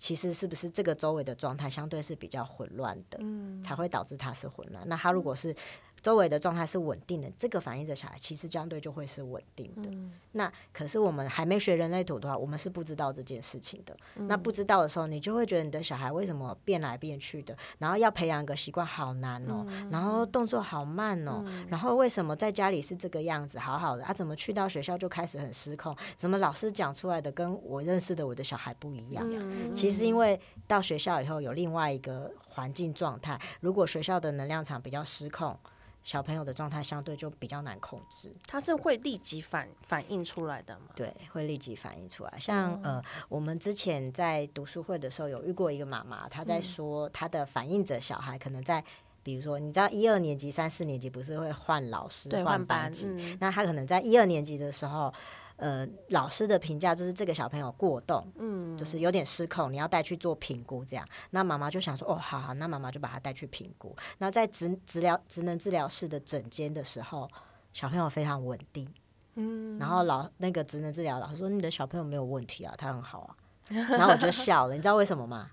[0.00, 3.20] 其实是不是这个周围的状态相对是比较混乱的，
[3.62, 4.88] 才会导致它是混乱？
[4.88, 5.54] 那它如果是。
[6.02, 9.90] 周围的状态是稳定的，这个反应的小孩其实相对就会是稳定的。
[10.32, 13.96] 那可是我们还没学人类图的话，我们是不知道这件事情的。
[14.26, 17.56] 那不知道的时候，你就会觉得你的小孩为什么变来变去的？
[17.78, 25.94] 然后要培养一个习惯好难哦，然后动作好慢哦，然后为什么在家里是这个样子好好的，啊，怎么去到学校就开始很失控？
[26.16, 29.26] 怎么老师讲出来的跟我认识的我的小孩不一样？
[29.74, 35.58] 其实因为到学校以后有另外一个环境状态，如果学校的能量场比较失控。
[36.02, 40.86] 小朋友的状态相对就比较难控制，他是会立即反反映出来的吗？
[40.94, 42.34] 对，会立即反映出来。
[42.38, 48.82] 像呃，我们之前在读书会的时候有遇过一个妈妈，她在说她的反应者小孩可能在，
[49.22, 55.12] 比如说你知道一二年级、三四年级不是会换老师、换班级，那他可能在一二年级的时候。
[55.60, 61.06] 呃，老师的评价就是这个小朋友过动，嗯，就是有点失控，你要带去做评估，这样。
[61.30, 63.94] 那妈妈就想说，哦，好好，那妈妈就把他带去评估。
[64.16, 67.28] 那在职治疗职能治疗室的诊间的时候，
[67.74, 68.88] 小朋友非常稳定，
[69.34, 73.36] 嗯，然后老那个职能治疗老师说，你的小朋友没有问题啊，他很好啊。
[73.68, 75.50] 然后我就笑了，你知道为什么吗？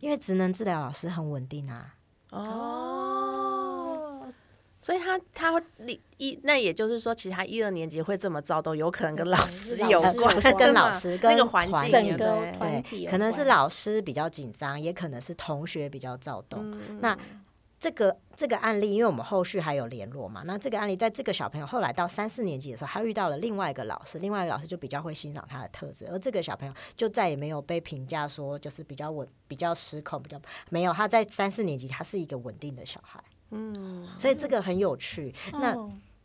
[0.00, 1.94] 因为职能治疗老师很稳定啊。
[2.30, 3.25] 哦。
[4.78, 5.60] 所以他他
[6.18, 16.78] 一那也就是说，其他一二年级会这么躁动，有可能跟老师有关，不是跟老师，跟那个环境，对，可能是老师比较紧张，也可能是同学比较躁动。
[17.00, 17.18] 那
[17.78, 30.92] 这个这个案例，因为我们后续还有联络嘛，那这个案例在这个小朋友后来到三四年级的时候，他遇到了另外一个老师，另外一个老师就比较会欣赏他的特质，而这个小朋友就再也没有被评价说就是比较稳、比较失控、比较没有。
[30.92, 33.22] 他在三四年级，他是一个稳定的小孩。
[33.50, 35.34] 嗯，所以这个很有趣。
[35.52, 35.76] 那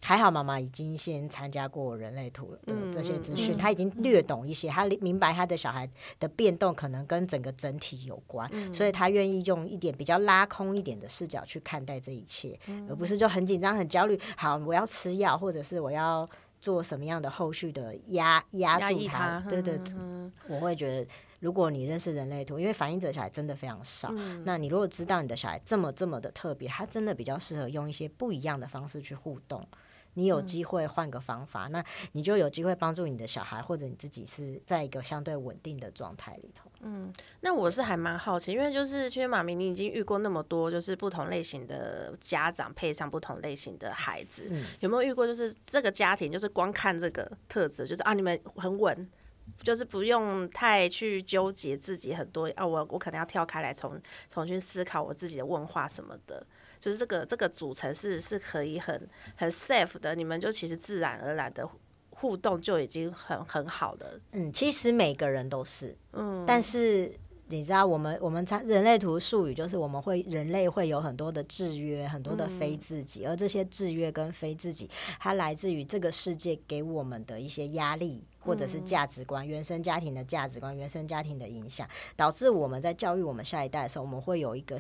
[0.03, 5.87] 还好，妈妈已经先参加过人类图的这些资讯，她已经略懂一些，她明白她的小孩
[6.19, 14.19] 的变动可能跟整个整体有关，所以她愿意用一点比较拉空一点的视角去看待这一切，而不是就很紧张、很焦虑。
[14.35, 16.27] 好，我要吃药，或者是我要
[16.59, 19.43] 做什么样的后续的压压住他？
[19.47, 19.79] 对对，
[20.47, 21.07] 我会觉得。
[21.41, 24.09] 如果你认识人类图，因为反应者小孩真的非常少，
[24.45, 29.67] 那你如果知道你的小孩这么这么的特别，他真的比较适合用一些不一样的方式去互动。
[30.15, 36.69] 你有机会换个方法，那你就有机会帮助你的小孩或者你自己是在一个相对稳定的状态里头。
[36.81, 44.51] 嗯，那我是还蛮好奇，因为就是其实妈咪，你已经遇过那么多就是不同类型的家长配上不同类型的孩子，
[44.81, 49.09] 有没有遇过就是这个家庭就是光看这个特质，就是啊你们很稳。
[49.57, 53.99] 就是不用太去纠结自己很多啊，我我可能要跳开来重
[54.29, 56.45] 重新思考我自己的问话什么的，
[56.79, 61.69] 就是这个这个组成是是可以很很 safe 的，你们就其实自然而然的
[62.09, 64.19] 互动就已经很很好的。
[64.31, 67.11] 嗯，其实每个人都是，嗯，但是
[67.47, 78.23] 你知道，我们我们参人类图术语就是我们会人类会有很多的制约，很多的非自己，而这些制约跟非自己，它来自于这个世界给我们的一些压力。
[78.41, 84.77] 或者是价值观、原生家庭的价值观、原生家庭的影响，导致我们在教育我们下一代的时候，我们会有一个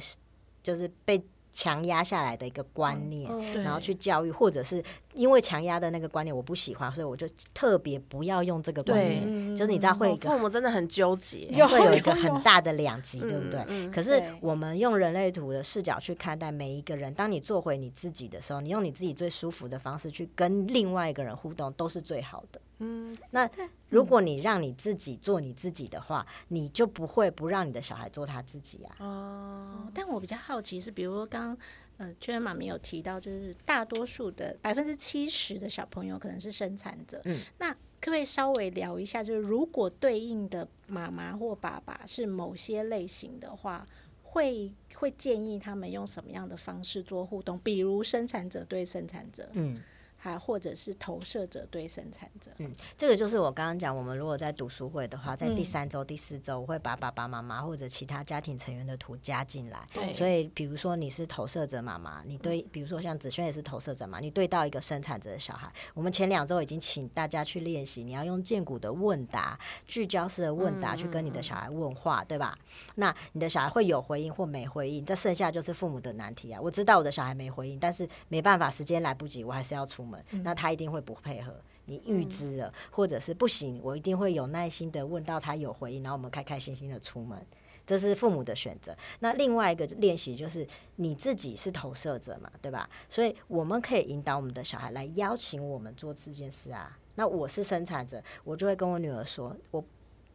[0.61, 1.23] 就是被。
[1.53, 3.29] 强压下来的一个观念，
[3.61, 4.81] 然后去教育，或者是
[5.15, 9.53] 因为强压的那个观念我不喜欢，所以我就特别不要用这个观念。
[9.53, 13.89] 就是你知道会一个父母真的很纠结，会有一个很大的两极，对不对？
[13.89, 22.61] 可是我们用人类图的视角去看待每一个人，当你做回你自己的时候，你用你自己最舒服的方式去跟另外一个人互动，都是最好的。
[22.83, 23.47] 嗯，那
[23.89, 28.95] 如果你让你自己做你自己的话，你就不会不让你的小孩做他自己啊。
[28.99, 31.55] 哦，但我比较好奇是，比如说刚
[31.97, 37.21] 呃，确认妈咪有提到，就是大多数的百分之七十的小朋友可能是生产者。
[37.25, 43.85] 嗯，那可不可以稍微聊一下，就是如果对应的妈妈或爸爸是某些类型的话，
[44.23, 47.59] 会会建议他们用什么样的方式做互动？
[47.59, 49.79] 比如生产者对生产者，嗯。
[50.23, 59.83] 还或者是投射者对生产者，嗯，这个就是我刚刚讲，我们如果在读书会的话，在第三周、第四周，我会把爸爸妈妈或者其他家庭成员的图加进来。
[59.91, 69.57] 对，所以比如说你是投射者妈妈，你对，比如说像子轩也是投射者嘛，你对到一个生产者的小孩，我们前两周已经请大家去练习，你要用建骨的问答、
[69.87, 72.55] 聚焦式的问答去跟你的小孩问话，对吧？
[72.93, 76.61] 那你的小孩会有回应或没回应，这剩下就是父母的难题啊。
[76.61, 80.10] 我知道我的小孩没回应，但是没办法，时间来不及，我还是要出。
[80.43, 81.53] 那他一定会不配合，
[81.85, 87.37] 你预知了，或者是不行，我一定会有耐心的问到他有回应，然后我们开开心心的出门，
[87.85, 88.95] 这是父母的选择。
[89.19, 92.89] 那另外一个练习就是你自己是投射者嘛，对吧？
[93.09, 96.97] 所以我们可以引导我们的小孩来邀请我们做这件事啊。
[97.15, 99.83] 那我是生产者，我就会跟我女儿说，我。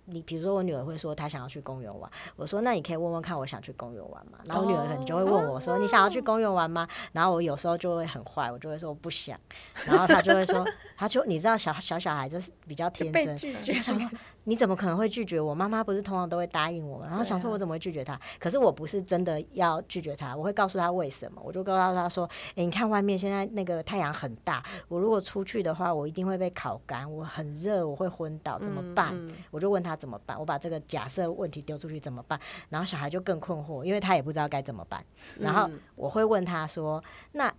[0.07, 4.38] 你比如说，我女儿会说她想要去公园玩，我说那你可以问问看，我想去公园玩吗。
[4.47, 6.87] 然后我女儿可能就会问我说，你想要去公园玩吗？
[7.12, 9.38] 然后我有时候就会很坏，我就会说我不想。
[9.85, 10.64] 然后她就会说，
[10.97, 14.09] 她就你知道小小小孩就是比较天真，就想说
[14.47, 15.53] 你怎么可能会拒绝我？
[15.53, 17.05] 妈妈不是通常都会答应我？
[17.05, 18.17] 然后想说我怎么会拒绝他？
[18.39, 21.43] 可是我不是真的要拒绝他，我会告诉他为什么。
[21.45, 29.13] 我就告诉他说，哎，你看外面现在那个太阳很大，我如果出去的话，我一定会被烤干，我很热，我会昏倒，怎么办？
[29.51, 29.97] 我就问他。
[29.97, 30.39] 怎么办？
[30.39, 32.39] 我把这个假设问题丢出去怎么办？
[32.69, 35.03] 然后小孩就更困惑，因为他也不知道该怎么办。
[35.39, 37.51] 然后我会问他说：“那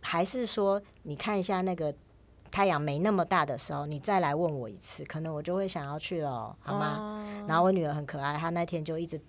[0.00, 1.92] 还是说你看一下那个
[2.50, 9.20] 太阳没那么大的时候，你再来问我一次，可能我就会想要去了，好吗？”然后我女儿很可爱，她那天就一直。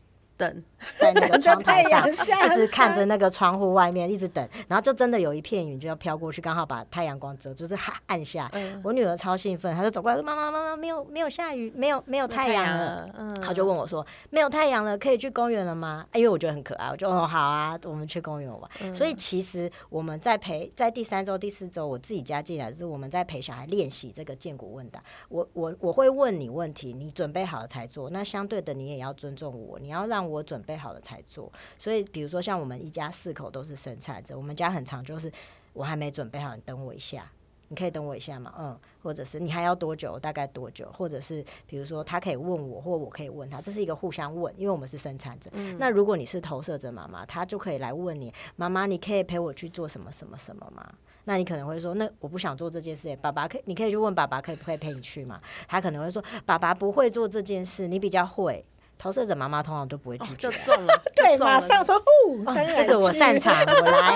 [0.41, 0.63] 等
[0.97, 7.77] 在那个窗台上， 一直看着那个窗户外面，一直等，然后就真的有一片云就要飘过去，刚好把太阳光遮，就是
[8.07, 8.51] 暗下。
[8.83, 13.07] 我女儿超兴奋，她就走过来说：“妈妈，妈妈，没有没有下雨，没有没有太阳了。”
[13.45, 18.95] 她就问我说：“没有太阳了，可以去公园了吗？”因为我觉得很可爱，我就哦好啊，我们去公园玩。
[18.95, 24.99] 所以其实我们在陪在第三周、第四周，我自己加进来，就是我们在陪小孩练习这个建骨问答。
[25.29, 28.09] 我我我会问你问题，你准备好了才做。
[28.09, 30.30] 那相对的，你也要尊重我，你要让。
[30.30, 35.31] 我准备好了才做，所以比如说像我们一家四口都是生产者，我们家很长，就是
[35.73, 37.31] 我还没准备好，你等我一下，
[37.69, 38.53] 你可以等我一下吗？
[38.59, 40.19] 嗯，或者是你还要多久？
[40.19, 40.91] 大概多久？
[40.91, 45.49] 或者是比如说他可以问我，或我可以问他，这是一个互相问，因为我们是生产者。
[45.79, 50.93] 那如果你是投射者妈妈，他就可以来问你，妈妈，你可以陪我去做什么什么什么吗？
[51.25, 55.39] 那你可能会说，那我不想做这件事，爸爸可你可以去问爸爸，可以不可以陪你去嘛？
[55.67, 58.65] 他可能会说，爸爸不会做这件事，你比较会。
[59.01, 60.93] 投射者妈妈通常都不会拒绝，就中了。
[61.15, 64.15] 对，马上说不，这个我擅长，我来，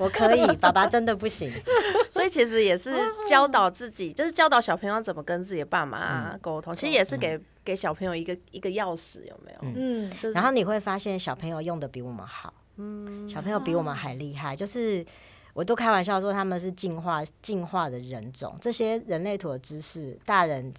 [0.00, 0.46] 我可以。
[0.56, 1.52] 爸爸真的不行，
[2.10, 2.90] 所以其实也是
[3.28, 6.74] 教导自己，就是教导小朋友怎么跟自己的爸妈沟通。
[6.74, 9.58] 其实也是给给小朋友一个一个钥匙，有没有？
[9.76, 14.56] 嗯，然后你会发现小朋友用的比我们好，嗯，小朋友比我们还厉害。
[14.56, 15.04] 就是
[15.52, 20.72] 我都开玩笑说他们是进化进化的人种，这些人类图的知识，大人。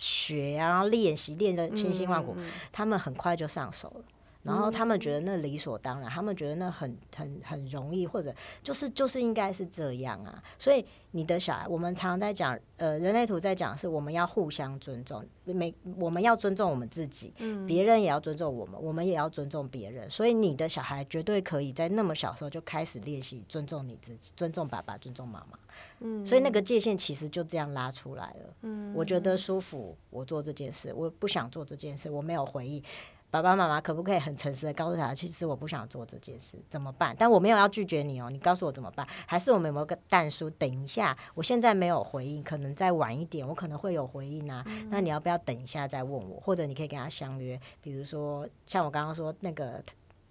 [0.00, 2.34] 学，然后练习，练的千辛万苦，
[2.72, 4.02] 他们很快就上手了。
[4.42, 10.42] 然后他们觉得那理所当然，他们觉得那很很很容易，或者就是就是应该是这样啊。
[10.58, 17.34] 所以你的小孩，我们常常在讲，呃，人类图在讲是我们要互相尊重，每我们要尊重我们自己，
[17.66, 20.08] 别人也要尊重我们，我们也要尊重别人。
[20.08, 25.58] 所以你的小孩绝对可以在那么小时候就开始练习尊重你自己，尊重爸爸，尊重妈妈。
[25.98, 28.54] 嗯，所以那个界限其实就这样拉出来了。
[28.62, 32.82] 嗯，我觉得舒服，我做这件事；我不想做这件事，我没有回忆。
[33.30, 37.14] 爸爸妈妈可不可以很诚实的告诉他，其实我不想做这件事，怎么办？
[37.18, 39.06] 但我没有要拒绝你哦，你告诉我怎么办？
[39.26, 40.50] 还是我们有没有个蛋书？
[40.50, 44.64] 等一下，我现在没有回应，可能再晚一点，我可能会有回应啊。
[44.88, 46.40] 那你要不要等一下再问我？
[46.40, 49.82] 或者你可以跟他相约，比如说像我刚刚说那个。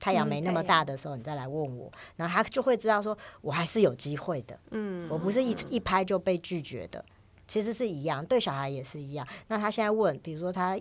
[0.01, 4.57] 太阳没那么大的时候，你再来问我，然后他就会知道说，我还是有机会的。
[4.71, 7.03] 嗯，我不是一一拍就被拒绝的。
[7.45, 9.28] 其实是一样，对小孩也是一样。
[9.49, 10.80] 那他现在问，比如说他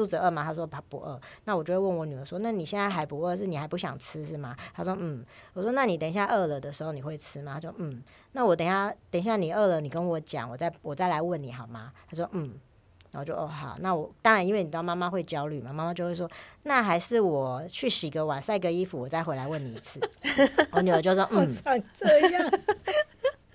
[0.00, 0.42] 肚子饿吗？
[0.42, 1.20] 他说他不饿。
[1.44, 5.22] 那我就会问我女儿说：“那你现在还不饿，是你还不想吃是吗？”他说：“嗯。”
[5.52, 11.92] 我说：“那你等一下饿了的时候你会吃吗？”他说：“嗯。”那我等一下，等一下你饿了，你跟我讲，我再我再来问你好吗？
[12.08, 12.54] 他说：“嗯。”
[13.12, 16.30] 然后就哦好，那我当然因为你知道妈妈会焦虑嘛，妈妈就会说
[16.64, 20.00] ：“那还是我去洗个碗、晒个衣服，我再回来问你一次。
[20.72, 21.52] ”我女儿就说：“嗯。”
[21.92, 22.50] 这样。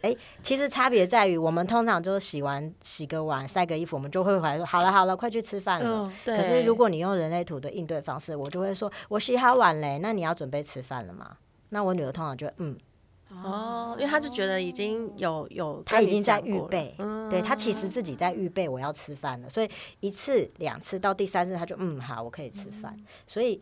[0.06, 11.38] 哎，其实差别在于，我们通常就是洗完洗个碗、晒个衣服，我们就会回来说：“好了好了，快去吃饭了。”可是如果你用人类图的应对方式，我就会说：“我洗好碗嘞，那你要准备吃饭了吗？”
[11.70, 12.78] 那我女儿通常就嗯。
[13.44, 16.96] 哦，因为他就觉得已经有有，他已经在预备，
[17.32, 22.96] 对他其实自己在预备我要吃饭了，所以一次两次到第三次他就嗯好，我可以吃饭，
[23.26, 23.60] 所以。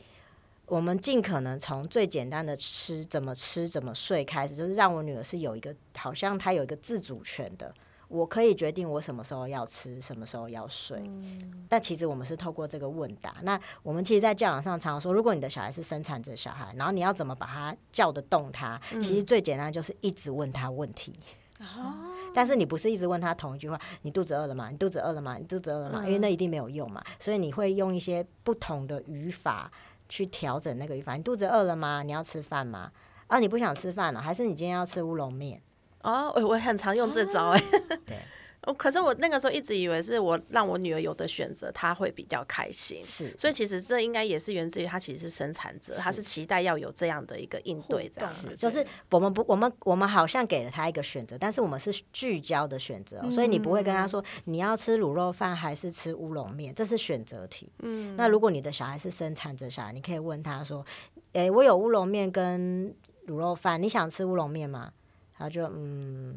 [0.68, 7.72] 我们尽可能从最简单的吃怎么吃怎么睡开始，就是让我女儿是有一个好像她有一个自主权的，
[8.08, 11.04] 我可以决定我什么时候要吃，什么时候要睡。
[11.68, 13.36] 但其实我们是透过这个问答。
[13.44, 21.20] 那我们其实，在教养上常常说，如果你的小孩是生产者小孩，然后你要怎么把他叫得动他，其实最简单就是一直问他问题。
[21.60, 22.10] 哦。
[22.34, 24.70] 但是你不是一直问他同一句话：你肚子饿了吗？
[24.72, 25.38] 你肚子饿了吗？
[25.38, 26.04] 你肚子饿了吗？
[26.06, 27.04] 因为那一定没有用嘛。
[27.20, 29.72] 所以你会用一些不同的语法。
[30.10, 31.16] 去调整那个语法。
[31.16, 32.04] 你肚子饿了吗？
[32.04, 32.92] 你要吃饭吗？
[33.28, 35.62] 啊，你不想吃饭了，还是你今天要吃乌龙面？
[36.02, 37.64] 哦，我我很常用这招哎。
[38.06, 38.18] 对。
[38.78, 43.04] 可是我那个时候一直以为是我让我女儿有的选择，她会比较开心。
[43.04, 48.56] 是，所以其实这应该也是源自于她其实是生产者，她是期待要有这样的一个应对，这样子。
[48.56, 57.72] 就是我们不，我们我们好像给了她一个选择，但是我们是聚焦的选择，所以你不会跟她说你要吃卤肉饭还是吃乌龙面，这是选择题。
[57.80, 58.16] 嗯。
[58.16, 60.86] 那如果你的小孩是生产者小孩，你可以问他说
[61.34, 62.94] ：“诶，我有乌龙面跟
[63.28, 64.92] 卤肉饭，你想吃乌龙面吗？”
[65.38, 66.36] 他就嗯。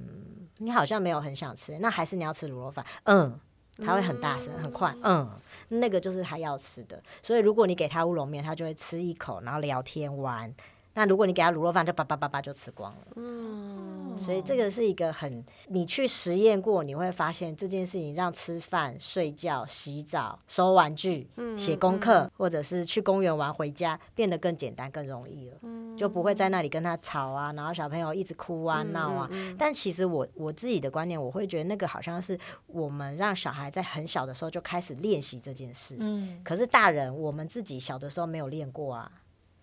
[0.59, 2.82] 你好像没有很想吃，那还是你要吃卤肉饭？
[3.05, 3.38] 嗯，
[3.84, 5.30] 他会很大声、很快，嗯，
[5.68, 6.99] 那个就是他要吃的。
[7.22, 10.51] 所以如果你给他乌龙面，他就会吃一口，然后聊天玩。
[10.94, 13.01] 那如果你给他卤肉饭，就叭叭叭叭就吃光了。
[13.16, 25.56] 嗯，所以这个是一个很，你去实验过，你会发现这件事情让吃饭、睡觉、洗澡、收玩具、写功课，或者是去公园玩回家，变得更简单、更容易了。
[25.96, 29.30] 就不会在那里跟他吵啊，然后小朋友一直哭啊、闹啊。
[29.56, 35.96] 但其实我我自己的观念，我会觉得那个好像是我们让小孩在很小的时候就开始练习这件事。
[35.98, 39.10] 嗯，可是大人我们自己小的时候没有练过啊。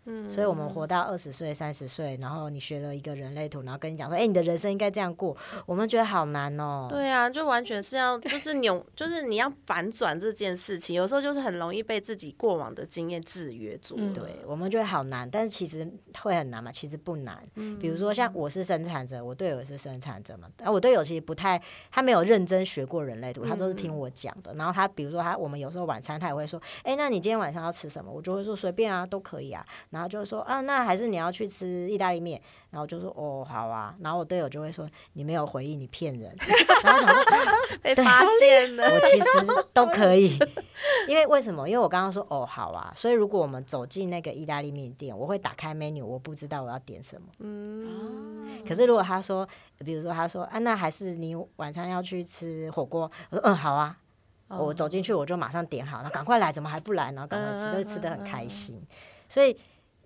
[0.06, 5.36] 嗯，所以我们活到二十岁、三十岁，然后你学了一个人类图，然后跟你讲说，哎，你的人生应该这样过，
[5.66, 6.88] 我们觉得好难哦。
[6.90, 13.96] 对啊，就完全是要 就是扭，就是你要反转这件事情，有时候就是很容易被自己过往的经验制约住。
[14.14, 15.90] 对，我们觉得好难，但是其实
[16.20, 16.72] 会很难嘛？
[16.72, 17.42] 其实不难。
[17.56, 24.54] 嗯，比如说像我是生产者，我队友是生产者嘛，啊，我队友其实不太，他没有认真学过人类图，他都是听我讲的。
[24.56, 28.12] 然后他比如说他，我们有时候晚餐他也会说，哎，那你今天晚上要吃什么？
[28.12, 29.66] 我就会说随便啊，都可以啊。
[29.94, 32.42] 然后就说啊，那还是你要去吃意大利面，
[32.72, 36.36] 然后就说哦好啊，然后我队友就会说你没有回应，你骗人，
[36.84, 37.24] 然后想说
[37.84, 40.40] 被发现了，我其实都 可以，
[41.08, 41.70] 因为为什么？
[41.70, 49.48] 因为我刚刚说哦好啊，所以如果我们走进那个意大利面店，我会打开 menu，我不知道我要点什么，嗯，可是如果他说，
[49.86, 53.96] 比如说他说啊，那还是你晚上要去吃火锅，我说嗯好啊，
[54.48, 57.12] 我走进去我就马上点好，那赶快来，怎么还不来？
[57.12, 58.82] 然后赶快吃，就会吃的很开心。
[59.30, 59.58] 所以，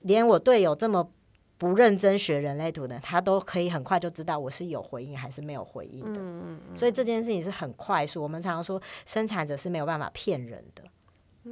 [0.02, 1.10] 连我队友这么
[1.58, 6.20] 不认真学人类图的，他都可以很快就知道我是有回应还是没有回应的。
[6.20, 8.22] 嗯嗯所以这件事情是很快速。
[8.22, 10.84] 我们常常说，生产者是没有办法骗人的。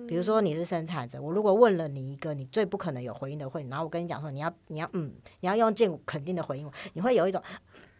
[0.07, 7.41] 比如说你是生产者，我如果问了你一个你最不可能有回应的会，然后我跟你讲说你要你要嗯，你要用见肯定的回应我，你会有一种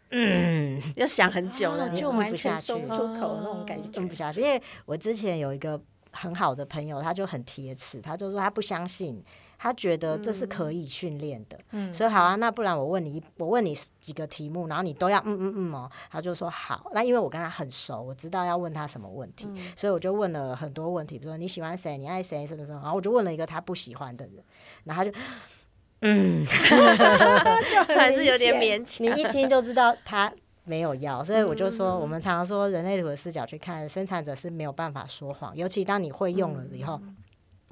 [0.09, 4.41] 嗯，要想很久了，就完全说不出口那种感觉，嗯不下去。
[4.41, 5.81] 因为我之前有一个
[6.11, 9.23] 很好的朋友，他就很铁齿，他就说他不相信。
[9.57, 11.57] 他觉得这是可以训练的，
[11.93, 16.89] 所以好啊，那不然我问你，我问你几个题目，然后你都要嗯嗯嗯哦，他就说好。
[16.93, 24.35] 那因为我跟他很熟，我知道要问他什么问题，所以我就问了很多问题，比如说你喜欢谁，你爱谁，什么什么，然后我就问了一个他不喜欢的人，
[24.83, 25.17] 然后他就
[26.01, 26.45] 嗯，
[27.71, 29.05] 就还是有点勉强。
[29.07, 30.31] 你一听 就知道他
[30.65, 37.01] 没有要，所以我就说，我们常常说人类图的视角去看，生产者是没有办法说谎，尤其当你会用了以后。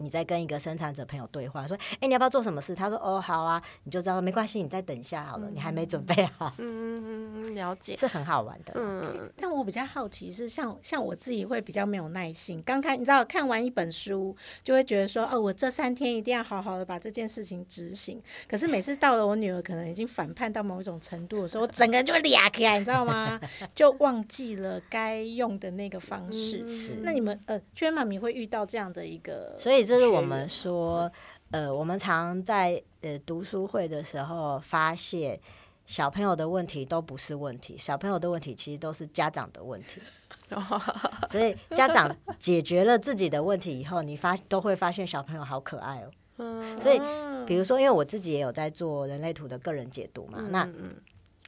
[0.04, 6.54] 你在跟一个生产者朋友对话，说：“哎，你要不要做什么事？”他说：“哦，好啊。”你就知道没关系，你再等一下好了，你还没准备好。
[6.58, 8.74] 嗯嗯嗯，了解，是很好玩的。
[8.76, 12.62] 嗯，但我比较好奇是，像像我自己会比较没有耐心。
[12.64, 23.40] 刚开，你知道，看完一本书就会觉得说：“哦，我这三天一定要好好的把这件事情执行。”可是每次到了我女儿可能已经反叛到某一种程度的时候，我整个人就会俩起来，你知道吗？
[23.76, 26.66] 就忘记了该用的那个方式。
[26.68, 31.12] 是，那你们呃，娟妈咪会遇到这样的一个，所以这是我们说，
[31.52, 35.40] 呃，我们常在呃读书会的时候发现，
[35.86, 40.02] 小朋友的问题都不是问题，小朋友的问题其实都是家长的问题。
[41.30, 46.62] 所以家长解决了自己的问题以后，你发都会发现小朋友好可爱哦。
[46.82, 47.00] 所以
[47.46, 50.68] 比如说，因为我自己也有在做人类图的个人解读嘛，那。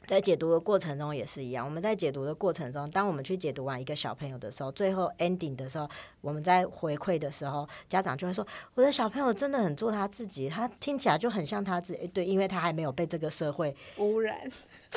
[0.06, 5.88] 在解读的过程中也是一样，我们在解读的过程中，当我们去解读完一个小朋友的时候，最后 ending 的时候，
[6.20, 14.40] 我们在回馈的时候，家长就会说：“我的小朋友真的很做他自己，他听起来就很像他自己。”对，因为他还没有被这个社会污染。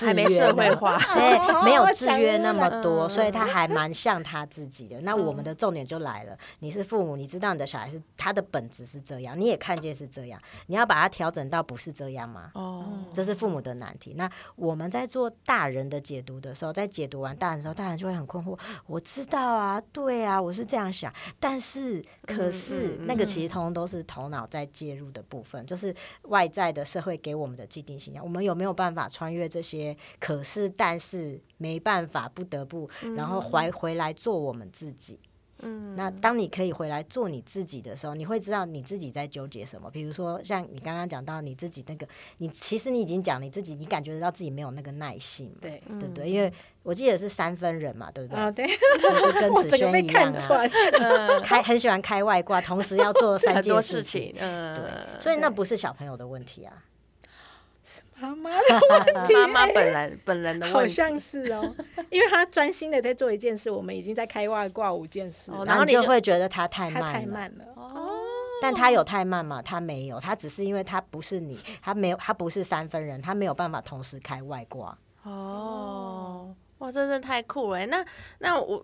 [0.05, 5.01] 还没社会化，对， 没有制约那么多，所以他还蛮像他自己的。
[5.01, 12.51] 那我们的重点就来了，你是父母，你知道你的小孩是他的本质是这样，你也看见是这样，你要把它调整到不是这样吗？
[12.53, 14.13] 哦，这是父母的难题。
[14.15, 18.57] 那我们在做大人的解读的时候，在解读完大人的时候，大人就会很困惑。
[18.85, 25.93] 我知道啊，对啊，我是这样想，但是可是那个其实通通都是头脑在介入的部分，就是
[26.23, 28.23] 外在的社会给我们的既定形象。
[28.23, 29.88] 我们有没有办法穿越这些？
[30.19, 35.19] 可是，但是没办法，不得不，然后回回来做我们自己。
[35.61, 39.91] 嗯，那当你可以回来做你自己的时候，你会知道你自己在纠结什么。
[39.91, 46.29] 比如说，像你刚刚讲到你自己那个，你其实你已经讲你自己，你感觉得到自己没有那个耐性，对对不对？
[46.29, 46.49] 因为
[46.81, 48.39] 我记得是三分人嘛，对不对？
[48.41, 56.85] 啊，对，就是跟 子轩一样啊， 开很喜欢开外挂，同时要做 三件事情，嗯，对，所以那不是小朋友的问题啊。
[58.19, 61.75] 妈妈的问题，妈妈本人本人的问题，好像是哦，
[62.09, 68.19] 因为他专心的在做一件事，我们已经在开外挂五件事，然后你就会觉得他太慢，太慢了哦。
[68.61, 69.61] 但他有太慢吗？
[69.61, 74.97] 他没有，他只是因为他不是你，他没有，他不是三分人，他没有办法同时开外挂。
[75.23, 77.85] 哦，哇，真的太酷了！
[77.85, 78.05] 那
[78.39, 78.83] 那我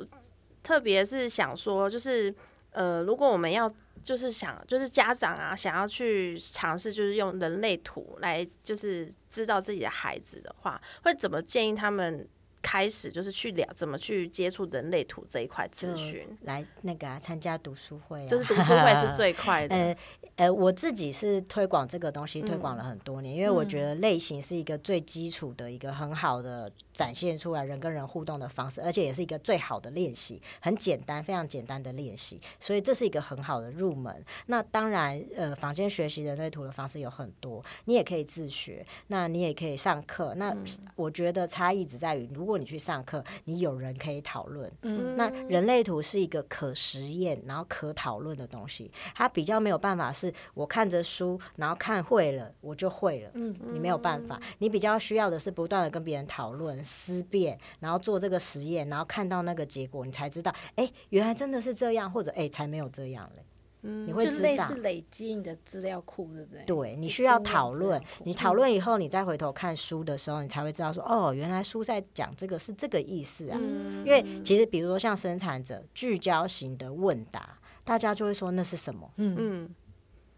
[0.63, 2.33] 特别是想说，就是
[2.71, 3.71] 呃，如果我们要。
[4.05, 12.25] 就是想，就是家长啊，想要去尝试，就是用人类图来，就是知道自己的孩子的话，会怎么建议他们
[12.61, 19.95] 开始，就是去聊怎么去接触人类图这一块咨询，来那个参加读书会，就是读书会是最快的。
[20.37, 34.23] 呃，我自己是推广这个东西，推广了很多年，因为我觉得类型是一个最基础的一个很好的展现出来人跟人互动的方式，而且也是一个最好的练习，很简单，非常简单的练习，所以这是一个很好的入门。
[34.47, 40.33] 那当然，呃，房间学习人类图的方式有很多，你也可以自学，那你也可以上课。
[40.35, 40.55] 那
[40.95, 44.71] 我觉得差异只在于，如果你去上课，你有人可以讨论。
[44.83, 50.33] 嗯，那人类图是一个可实验，然后可讨论的东西，它比较没有办法是。
[50.53, 53.31] 我看着书，然后看会了，我就会了。
[53.33, 63.43] 嗯，你没有办法，你比较需要的是不断的跟别人讨论、思辨，然后做这个实验，然后看到那个结果，你才知道，哎，原来真的是这样，或者哎，才没有这样嘞。
[63.87, 66.63] 嗯，你会知道，累积你的资料库，对不对？
[66.63, 73.59] 对，你需要讨论，你讨论以后，你再回头看书的时候，你才会知道说，哦，原来书在讲这个是这个意思啊。
[74.03, 79.11] 因为其实，比如说像生产者聚焦型的问答，大家就会说那是什么？
[79.17, 79.75] 嗯嗯。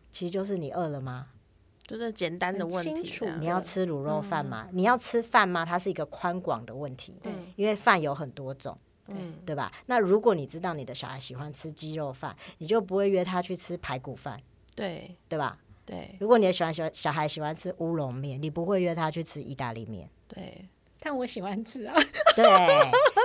[0.09, 1.27] 其实就是你饿了吗？
[1.87, 2.91] 就是简单的问题。
[3.39, 4.67] 你要吃卤肉饭吗？
[4.73, 5.65] 你要吃饭吗？
[5.65, 7.15] 它是一个宽广的问题。
[7.23, 8.77] 对，因为饭有很多种，
[9.07, 9.15] 对
[9.45, 9.71] 对吧？
[9.85, 14.39] 那如果你知道你的小孩喜欢吃鸡肉饭，你就不会约他去吃排骨饭。
[14.75, 15.57] 对，对吧？
[15.85, 16.15] 对。
[16.19, 20.09] 如果你喜欢喜欢小孩喜欢吃乌龙面，你不会约他去吃意大利面。
[20.27, 20.67] 对，
[20.99, 21.95] 但我喜欢吃啊。
[22.35, 22.45] 对，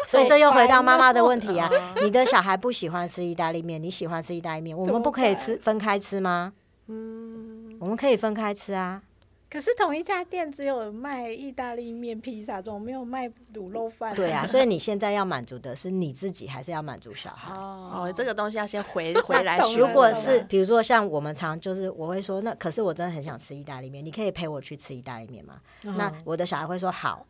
[0.06, 1.68] 所以这又回到妈妈的问题啊。
[2.00, 6.52] 你的小孩不喜欢吃意大利面，你喜欢吃意大利面，我们不可以吃分开吃吗？
[6.86, 7.51] 嗯，
[7.82, 9.02] 我们可以分开吃啊。
[9.50, 14.14] 可是同一家店只有卖意大利面、披萨，种没有卖卤肉饭。
[14.14, 17.52] 对啊，所以你现在要满足的是你自己，还是要满足小孩？
[17.52, 19.58] 哦，这个东西要先回 回来。
[19.76, 25.60] 如果是比如说像我们常就是我会说，那可是我真的很想吃意大利面，你可以陪我去吃意大利面吗？
[25.82, 27.26] 那我的小孩会说好，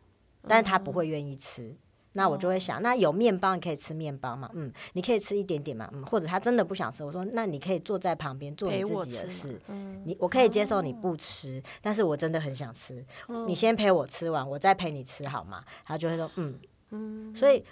[0.47, 1.75] 但是他不会愿意吃。
[2.13, 4.49] 那我就会想，那有面包你可以吃面包嘛？
[4.53, 5.89] 嗯，你可以吃一点点嘛？
[5.93, 9.61] 嗯，或者他真的不想吃，我说那你可以坐在旁边做你自己的事。
[9.67, 13.05] 嗯，你我可以接受你不吃，但是我真的很想吃。
[13.47, 15.63] 你先陪我吃完，我再陪你吃好吗？
[15.85, 16.59] 他就会说嗯
[16.91, 17.63] 嗯，所以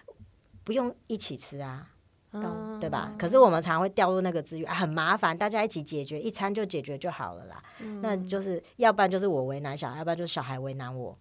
[0.64, 1.88] 不用一起吃啊。
[2.32, 3.14] 懂对吧？
[3.20, 7.62] 可是我们常会掉入那个资源、啊，很麻烦，大家一起解决，一餐就解决就好了啦。
[8.02, 11.18] 那就是要不然就是我为难小孩，要不然就是小孩为难我。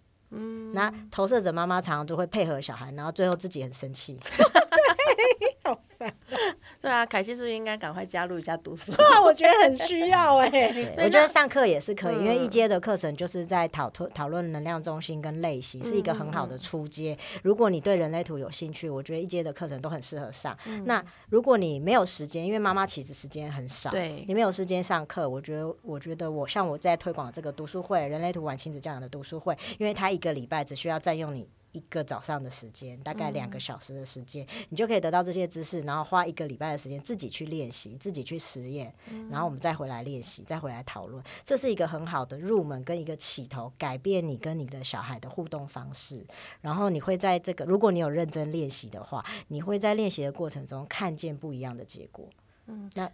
[0.72, 4.18] 那投射者妈妈常常都会配合小孩，然后最后自己很生气。
[6.81, 8.91] 对啊，凯西是不是应该赶快加入一下读书？
[8.93, 17.16] 哇，我觉得很需要 哎、对我觉得上课也是可以，因为一阶的课程就是在讨论讨论能量中心跟类型，是一个很好的初阶。
[17.43, 20.57] 如果你对人类图有兴趣，我觉得一阶的课程都很适合上。
[20.85, 31.47] 那如果你没有时间，因为妈妈其实时间很少，对你没有时间上课，我觉得我觉得我像我在推广这个读书会人类图晚亲子教养的读书会，因为它一个礼拜只需要占用你。
[31.73, 38.93] 一个早上的时间，大概两个小时的时间，你就可以得到这些知识，然后花一个礼拜的时间自己去练习，自己去实验，
[39.31, 41.23] 然后我们再回来练习，再回来讨论。
[41.45, 46.27] 这是一个很好的入门跟一个起头，改变你跟你的小孩的互动方式。
[46.61, 52.29] 然后你会在这个，如果你有认真练习的话，你会在练习的过程中看见不一样的结果。
[52.66, 53.11] 嗯，那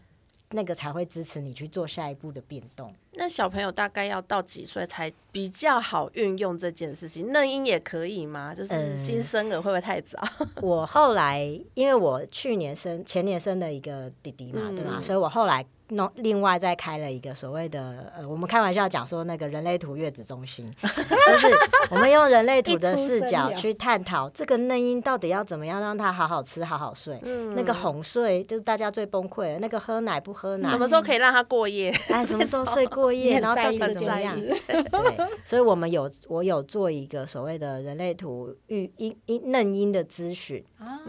[0.51, 2.95] 那个才会支持你去做下一步的变动。
[3.19, 7.33] 那小朋友大概要到几岁才比较好运用这件事情？
[7.33, 8.55] 嫩婴也可以吗？
[8.55, 10.21] 就是新生儿会不会太早？
[10.61, 11.41] 我后来
[11.75, 15.01] 因为我去年生前年生的一个弟弟嘛，对吧？
[15.03, 21.49] 所以我后来弄另外再开了一个所谓的呃，我们开玩笑讲说那个人类图月子中心， 就是
[21.91, 27.21] 我们用人类图的视角去探讨这个嫩婴到底要怎么样让他好好吃、好好睡。
[27.55, 31.91] 那个哄睡就是大家最崩溃的，那个喝奶不喝奶，什么时候可以让他过夜？
[32.09, 34.37] 哎，什么时候睡 过夜，然后到底很怎么样？
[34.67, 40.65] 对，所以我们有我有做一个所谓的人类图育婴婴嫩婴的咨询，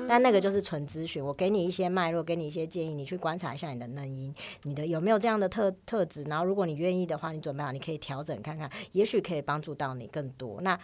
[0.07, 4.33] 但那个就是纯咨询，我给你一些脉络，给你一些建议，你去观察一下你的嫩婴，
[4.67, 10.59] 你的有没有这样的特特质，然后如果你愿意的话，你准备好，你可以调整看看，也许可以帮助到你更多。
[10.61, 10.77] 那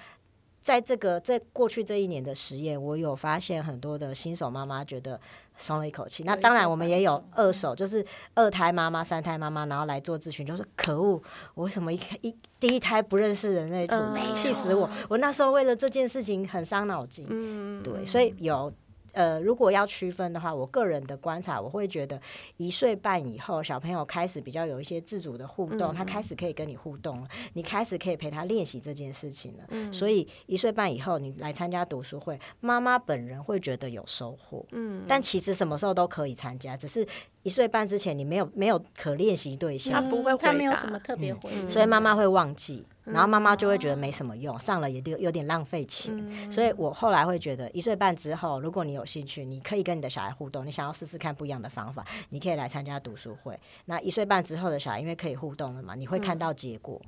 [0.62, 5.20] 在这个在过去这一年的实验，我有发现很多的新手妈妈觉得
[5.58, 6.24] 松了一口气。
[6.24, 11.22] 那当然，我们也有二手，就是二胎妈妈、三胎妈妈，然后来做咨询，就是可恶，
[11.54, 13.96] 我为什么一开一第一胎不认识人类图，
[14.34, 14.90] 气死我！
[15.10, 17.26] 我那时候为了这件事情很伤脑筋。
[17.30, 18.72] 嗯，对，所以有
[19.14, 22.20] 呃，如果要区分的话，我个人的观察，我会觉得
[22.58, 29.94] 一岁半以后，小朋友开始比较有一些自主的互动，他开始可以跟你互动了，你开始可以陪他练习这件事情了。
[29.94, 34.66] 所以一岁半以后，你来参加读书会，妈妈本人会觉得有收获。
[34.72, 37.08] 嗯，但其实什么时候都可以参加，只是
[37.44, 46.14] 一岁半之前你没有没有可练习对象，他不会嗯他没有什么特别回应，所以妈妈会忘记，然后妈妈就会觉得没什么用，上了也有有点浪费钱。
[46.50, 53.60] 所以我后来会觉得，一岁半之后，如果你有兴趣，你可以跟你的小孩互动，你想要试试看不一样的方法，你可以来参加读书会。
[53.86, 57.02] 那一岁半之后的小孩，因为可以互动了嘛，你会看到结果。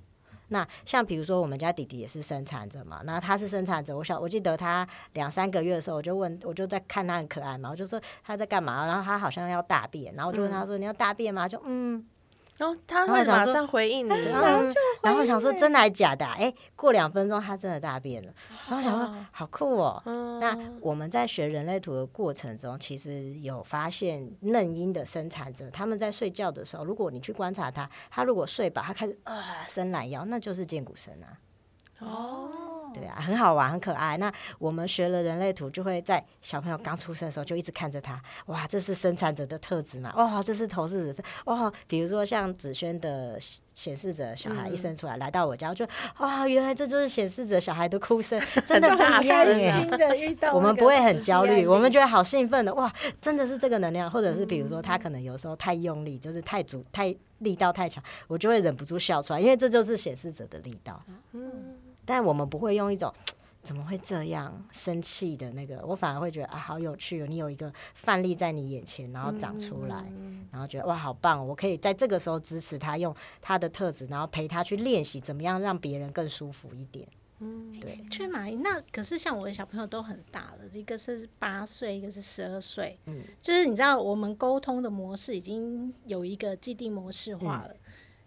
[0.50, 11.48] 那像比如说我们家弟弟也是生产者嘛，那他是生产者，我想我记得他两三个月的时候，我就问，我就在看他很可爱嘛，我就说他在干嘛，然后他好像要大便，然后我就问他说、你要大便吗？
[11.48, 12.06] 就嗯，
[12.58, 16.34] 然后他会马上回应你，然后然后我想说真的还假的、啊？
[16.40, 18.32] 哎、过两分钟他真的大便了，
[18.70, 20.02] 然后想说好酷哦。
[20.40, 31.38] 那我们在学人类图的过程中，其实有发现嫩婴的生产者，他们在睡觉的时候，如果你去观察他，他如果睡饱，他开始呃伸懒腰，那就是剑骨神啊。
[32.00, 32.50] 哦，
[32.96, 34.18] 对啊，很好玩，很可爱。
[34.18, 40.14] 那我们学了人类图，就会在小朋友刚出生的时候就一直看着他，哇，这是生产者的特质嘛？
[40.16, 43.38] 哇，这是投射者，哇，比如说像子轩的
[43.74, 45.86] 显示者小孩一生出来、来到我家，我就
[46.20, 52.92] 哇，原来这就是显示者小孩的哭声， 真的很开心的遇到，我们不会很焦虑，我们觉得好兴奋的，哇，
[53.22, 61.02] 真的是这个能量，或者是比如说他可能有时候太用力，就是太足太力道太强，我就会忍不住笑出来，因为这就是显示者的力道。
[61.34, 61.52] 嗯，
[62.06, 63.14] 但我们不会用一种
[63.62, 67.26] 怎么会这样生气的那个，我反而会觉得啊，好有趣哦！
[67.28, 70.06] 你有一个范例在你眼前，然后长出来，
[70.52, 71.44] 然后觉得哇，好棒哦！
[71.44, 77.08] 我可以在这个时候支持他，用他的特质，然后陪他去练习怎么样让别人更舒服一点。
[77.40, 87.74] 嗯对，去买那可是像我的小朋友都很大了，一个是八岁，一个是十二岁，嗯就是你知道我们沟通的模式已经有一个既定模式化了。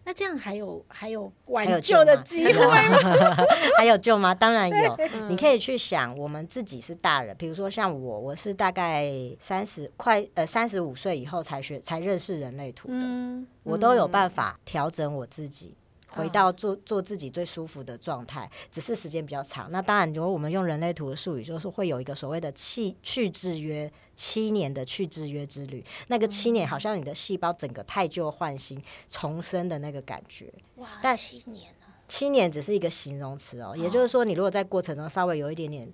[0.08, 3.36] 那这样还有还有挽救的机会吗？
[3.76, 4.34] 还有救吗？
[4.34, 4.98] 当然有。
[5.28, 15.76] 你可以去想，我们自己是大人，比如说像我，我是大概三十快呃三十五岁以后才学才认识人类图的，嗯，我都有办法调整我自己。
[16.10, 19.70] 回到做做自己最舒服的状态，只是时间比较长。
[19.70, 25.84] 那当然，如果我们用人类图的术语，就是会有一个所谓的去去制约七年的去制约之旅。
[26.08, 30.52] 那个七年，好像你的细胞整个太旧换新、重生的那个感觉。
[30.76, 35.86] 哇，但七年了，七年只是一个形容词哦，也就是说，你如果在过程中稍微有一点点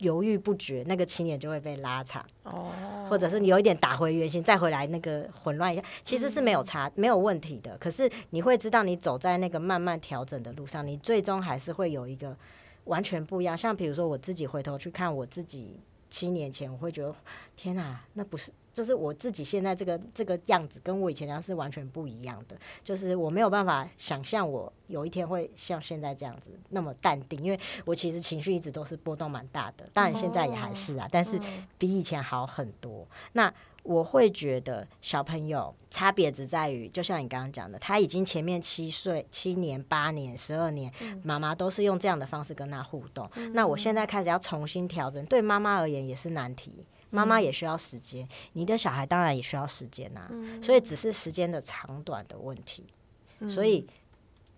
[0.00, 2.24] 犹豫不决，那个七年就会被拉长。
[2.42, 2.70] 哦，
[3.08, 7.76] 或者是你有一点打回原形，再回来那个混乱一下，其实是没有差没有问题的。
[7.78, 12.36] 可是你会知道，你走在那个慢慢调整的路上，你最终还是会有一个
[12.84, 13.56] 完全不一样。
[13.56, 17.14] 像比如说我自己回头去看我自己七年前，我会觉得
[17.56, 18.50] 天哪，那不是。
[18.72, 22.56] 就是我自己现在这个这个样子，跟我以前样是完全不一样的。
[22.84, 29.88] 就是我没有办法想象我有一天会像现在这样子那么淡定，因为我其实情绪一直都是波动蛮大的。
[29.92, 31.38] 当然现在也还是啊，但是
[31.78, 33.06] 比以前好很多。
[33.32, 33.52] 那
[33.82, 40.92] 我会觉得小朋友差别只在于，就像你刚刚讲的，他已经前面七岁、七年、八年、十二年，
[41.22, 43.28] 妈妈都是用这样的方式跟他互动。
[43.54, 46.84] 那我现在开始要重新调整，对妈妈而言也是难题。
[47.10, 50.30] 妈妈也需要时间，你的小孩当然也需要时间呐，
[50.62, 52.86] 所以只是时间的长短的问题。
[53.48, 53.86] 所以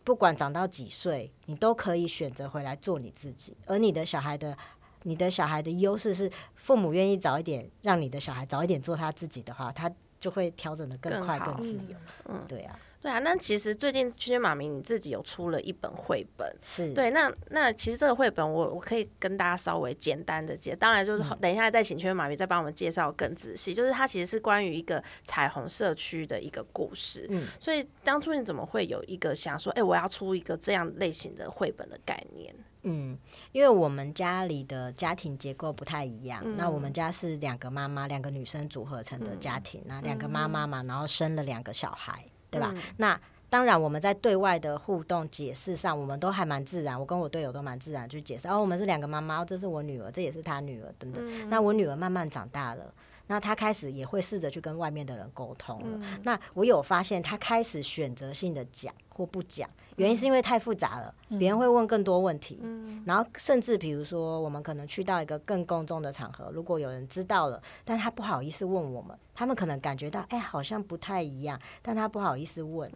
[0.05, 3.57] 不管长到几岁，你都可以选择回来做你自己。
[3.67, 4.57] 而你的小孩的，
[5.05, 9.91] 你的小孩的优势是，父母愿意早一点让你的小孩早一点做他自己的话，他
[10.23, 11.97] 就会调整的更快、更自由。
[12.29, 12.79] 嗯，对啊。
[13.03, 17.11] 对啊，那其实最近圈圈妈咪你自己有出了一本绘本，是对。
[17.11, 23.75] 那那其实这个绘本我我可以跟大家稍微简单的介，当然就是等一下再请圈圈妈咪再帮我们介绍更仔细。
[23.75, 27.27] 就是它其实是关于一个彩虹社区的一个故事。
[27.31, 32.55] 嗯，所以当初你怎么会有一个想说，哎，我要出一个这样类型的绘本的概念？
[32.83, 33.17] 嗯，
[33.53, 42.25] 因为我们家里的家庭结构不太一样，那我们家是两个妈妈，两个女生组合成的家庭，那两个妈妈嘛，然后生了两个小孩。
[42.53, 42.75] 对吧？
[42.99, 43.19] 那
[43.49, 47.01] 当然，我们在对外的互动解释上，我们都还蛮自然。
[47.01, 48.47] 我跟我队友都蛮自然去解释。
[48.47, 51.49] 哦，我们是两个妈妈，这是我女儿，这也是她女儿，等等。
[51.49, 52.93] 那我女儿慢慢长大了。
[53.33, 56.07] 那他开始也会试着去跟外面的人沟通了。
[56.23, 59.67] 那我有发现，他开始选择性的讲或不讲，
[59.97, 62.61] 原因是因为太复杂了，别人会问更多问题。
[63.07, 72.93] 然后甚至比如说，我们可能去到一个更公众的场合，如果有人知道了，但他不好意思问我们，他们可能感觉到哎，好像不太一样，但他不好意思问。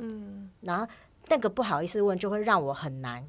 [0.60, 0.86] 然后
[1.28, 3.26] 那个不好意思问，就会让我很难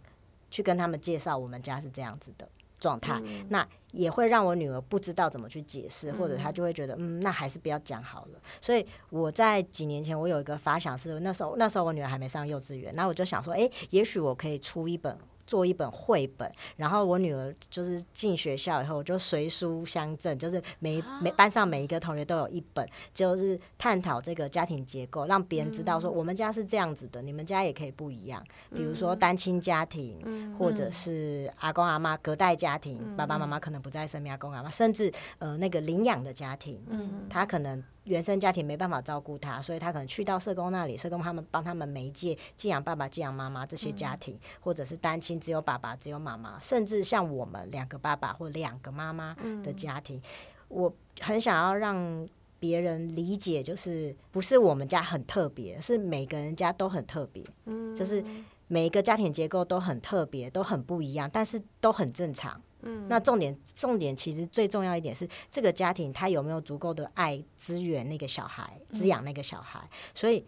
[0.52, 2.50] 去跟他们介绍我们家是这样子的。
[2.80, 8.40] 状态，那也会让我女儿不知道怎么去解释，或者她就会觉得，嗯，那还是不要讲好了。
[8.62, 15.18] 所以我在几年前，我有一个发想是，那时候那时候我女儿还没上幼稚园，那我就想说，哎，也许我可以出一本。
[15.48, 28.44] 做一本绘本，然后我女儿就是进学校以后就随书相赠，就是每每班上每一个同学都有一本，就是探讨这个家庭结构，让别人知道说我们家是这样子的，你们家也可以不一样。
[28.76, 36.80] 比如说单亲家庭，或者是阿公阿妈隔代家庭，爸爸妈妈可能不在身边，阿公阿妈，甚至呃那个领养的家庭，
[37.30, 37.82] 他可能。
[38.08, 50.22] 原生家庭没办法照顾他，所以他可能去到社工那里，社工他们帮他们媒介寄养爸爸、寄养妈妈这些家庭，或者是单亲只有爸爸、只有妈妈，甚至像我们两个爸爸或两个妈妈的家庭，
[50.70, 52.28] 我很想要让
[52.60, 57.44] 别人理解，就是不是我们家很特别，是每个人家都很特别，
[57.96, 58.24] 就是
[58.68, 62.62] 每一个家庭结构都很特别，都很不一样，但是都很正常。
[63.08, 70.46] 那重点重点其实最重要一点是这个家庭他有没有足够的爱支援那个小孩滋养那个小孩，所以。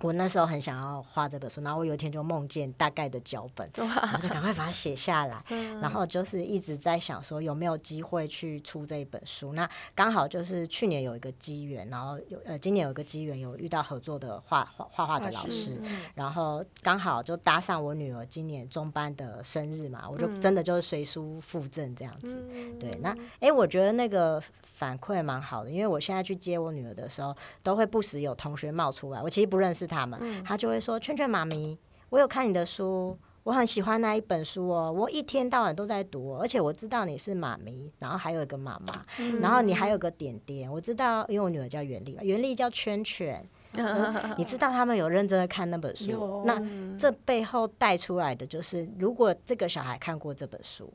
[0.00, 5.42] 我那时候很想要画这本书，然后我有一天就梦见大概的脚本，我就赶快把它写下来，
[5.82, 9.52] 然后就是一直在想说有没有机会去出这一本书。
[9.54, 15.80] 那刚好就是去年有一个机缘，然后有呃今年有一个机缘有遇到合作的画画画画的老师，
[16.14, 22.36] 然后刚好就搭上我女儿今年中班的生日嘛，我就真的就是随书附赠这样子。
[22.78, 24.42] 对，那哎，我觉得那个
[24.78, 29.88] 反馈蛮好的，因为我现在去接我女儿的时候，都会不时有同学冒出来，我其实不认识。
[29.88, 31.76] 他们，他就会说：“圈圈妈咪，
[32.10, 39.04] 我有看你的书，我很喜欢那一本书哦，我一天到晚都在读，而且我知道你是妈咪，然后还有一个妈妈，
[39.40, 43.42] 然后你还有个点点，我知道，因为我女儿叫袁丽，袁丽叫圈圈，
[44.36, 46.62] 你知道他们有认真的看那本书，那
[46.98, 50.92] 这背后带出来的就是，如果这个小孩看过这本书。”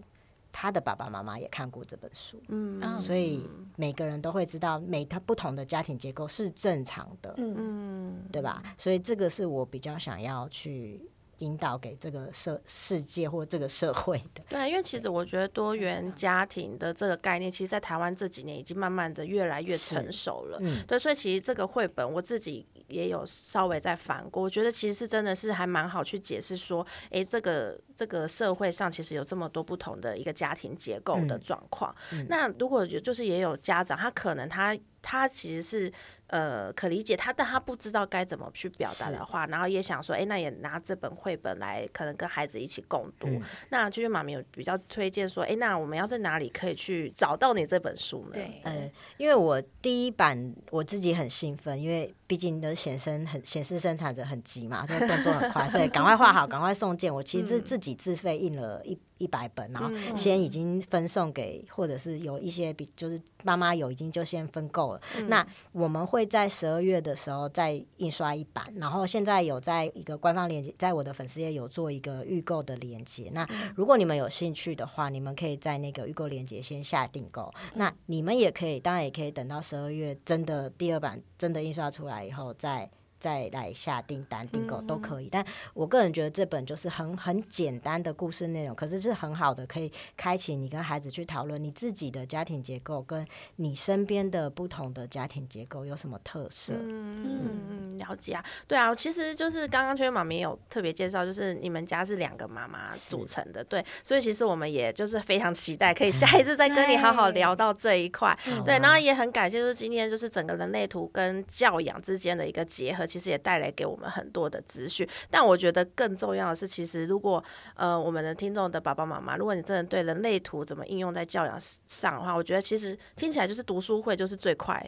[0.53, 3.45] 他的爸爸妈妈也看过这本书，嗯，所以
[3.75, 8.63] 每个人都会知道，每他不同的家庭结构是正常的，嗯，对吧？
[8.77, 11.01] 所以这个是我比较想要去。
[11.43, 20.57] 引导给这个社世界或这个社会的，对，因为其实我觉得多元家庭的这个概念，其实，在台湾这几年已经慢慢的越来越成熟了。
[20.61, 31.93] 嗯，对，所以其实这个绘本我自己也有稍微在反过，我觉得其实是真的是还蛮好去解释说，哎，这个这个社会上其实有这么多不同的一个家庭结构的状况。
[32.29, 35.91] 那如果有就是也有家长，他可能他他其实是
[36.27, 43.27] 呃，可理解他，但他不知道该怎么去表达的话，然后也想说，哎，那也拿这本绘本来，可能跟孩子一起共读。
[43.69, 48.31] 那就是妈咪有比较推荐说，哎，那我们要在哪里可以去找到你这本书呢？
[48.33, 57.13] 对，呃，因为我第一版我自己很兴奋，因为毕竟的显生很显示生产者很急嘛，所以动作很快， 所以赶快画好，赶快送件。
[57.13, 58.97] 我其实是自己自费印了一。
[59.19, 65.01] 一百本，然后先已经分送给，或者是有一些比就是妈妈有已经就先分够了。
[65.29, 73.31] 那我们会在十二月的时候再印刷一版，然后现在有在一个官方链接，在我的粉丝页有做一个预购的链接。
[73.33, 77.51] 那如果你们有兴趣的话，你们可以在那个预购链接先下订购。
[77.73, 82.87] 那你们也可以，当然也可以等到十二月真的第二版真的印刷出来以后再。
[83.23, 96.73] 再来下订单订购都可以，但我个人觉得这本就是很很简单的故事内容，可是是很好的，可以开启你跟孩子去讨论你自己的家庭结构，跟你身边的不同的家庭结构有什么特色。
[96.73, 113.07] 嗯嗯嗯，了解啊，对啊，其实就是刚刚圈妈咪有特别介绍，就是你们家是两个妈妈组成的，对，所以其实我们也就是非常期待可以下一次再跟你好好聊到这一块，对，然后也很感谢，就是今天就是整个人类图跟教养之间的一个结合。
[113.13, 117.43] 其实也带来给我们很多的资讯，但我觉得更重要的是，其实如果
[117.75, 121.55] 呃我们的听众的爸爸妈妈，如果你真的对人类图怎么应用在教养
[121.85, 124.83] 上的话，我觉得其实听起来就是读书会就是最快、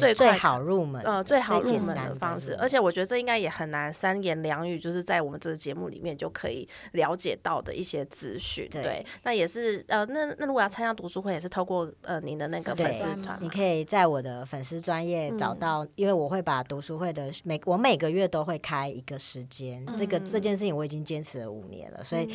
[0.00, 2.56] 最最好入门，呃最好入门的方式。
[2.56, 8.66] 而且我觉得这应该也很难三言两语，就是在我们这个节目里面就可以了解到的一些资讯。
[8.70, 18.06] 对，那也是呃那那如果要参加读书会，也是透过呃您的那个粉丝团，你可以在我的粉丝专业找到，因为我会把读书会的每我每个。
[18.06, 22.28] 个月都会开一个时间，这个这件事情我已经坚持了五年了，所以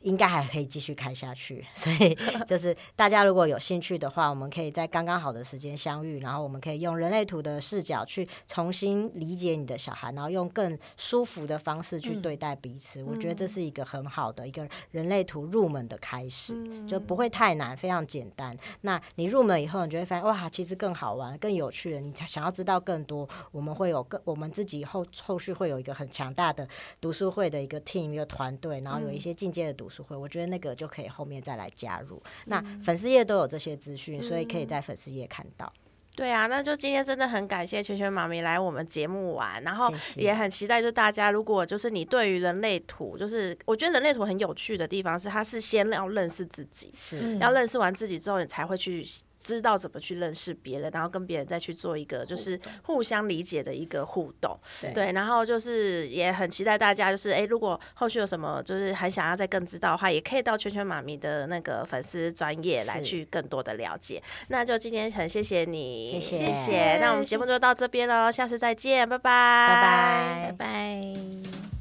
[0.00, 1.64] 应该还可以继续开下去。
[1.72, 13.02] 所以就是大家如果有兴趣的话，我们可以在刚刚好的时间相遇，然后我们可以用人类图的视角去重新理解你的小孩，然后用更舒服的方式去对待彼此。
[13.02, 16.54] 我觉得这是一个很好的一个人类图入门的开始，
[16.86, 18.56] 就不会太难，非常简单。
[18.82, 22.00] 那你入门以后，你就会发现哇，其实更好玩、更有趣了。
[22.00, 25.04] 你想要知道更多，我们会有更我们自己后。
[25.22, 26.68] 后续会有一个很强大的
[27.00, 32.22] 读书会的一个 team 一个团队，然后有一些进阶的读书会，我觉得那个就可以后面再来加入。
[32.46, 35.72] 那粉丝页都有这些资讯，所以可以在粉丝页看到。
[36.16, 49.06] 对啊，那就今天真的很感谢圈圈妈咪来我们节目玩，然后也很期待，就大家如果就是你对于人类图，就是我觉得人类图很有趣的地方是，它是先要认识自己，是要认识完自己之后，你才会去。
[49.44, 54.58] 知道怎么去认识别人，然后跟别人再去做一个就是互相理解的一个互动，
[54.94, 64.22] 对，然后就是也很期待大家就是哎，如果后续有什么就是很想要再更知道的话，也可以到圈圈妈咪的那个粉丝专业来去更多的了解。
[64.48, 66.96] 那就今天很谢谢你，谢谢。
[66.96, 71.73] 那我们节目就到这边喽，下次再见，拜拜，拜拜，拜拜。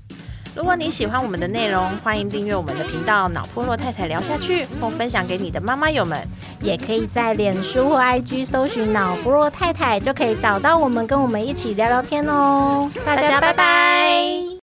[0.55, 6.19] 如果你喜欢我们的内容，欢迎订阅我们的频道“脑破落太太聊下去”，或分享给你的妈妈友们。
[6.61, 12.89] 也可以在脸书或 IG 搜寻“脑破落太太”，就可以找到我们，跟我们一起聊聊天哦。
[13.03, 14.62] 大家拜拜。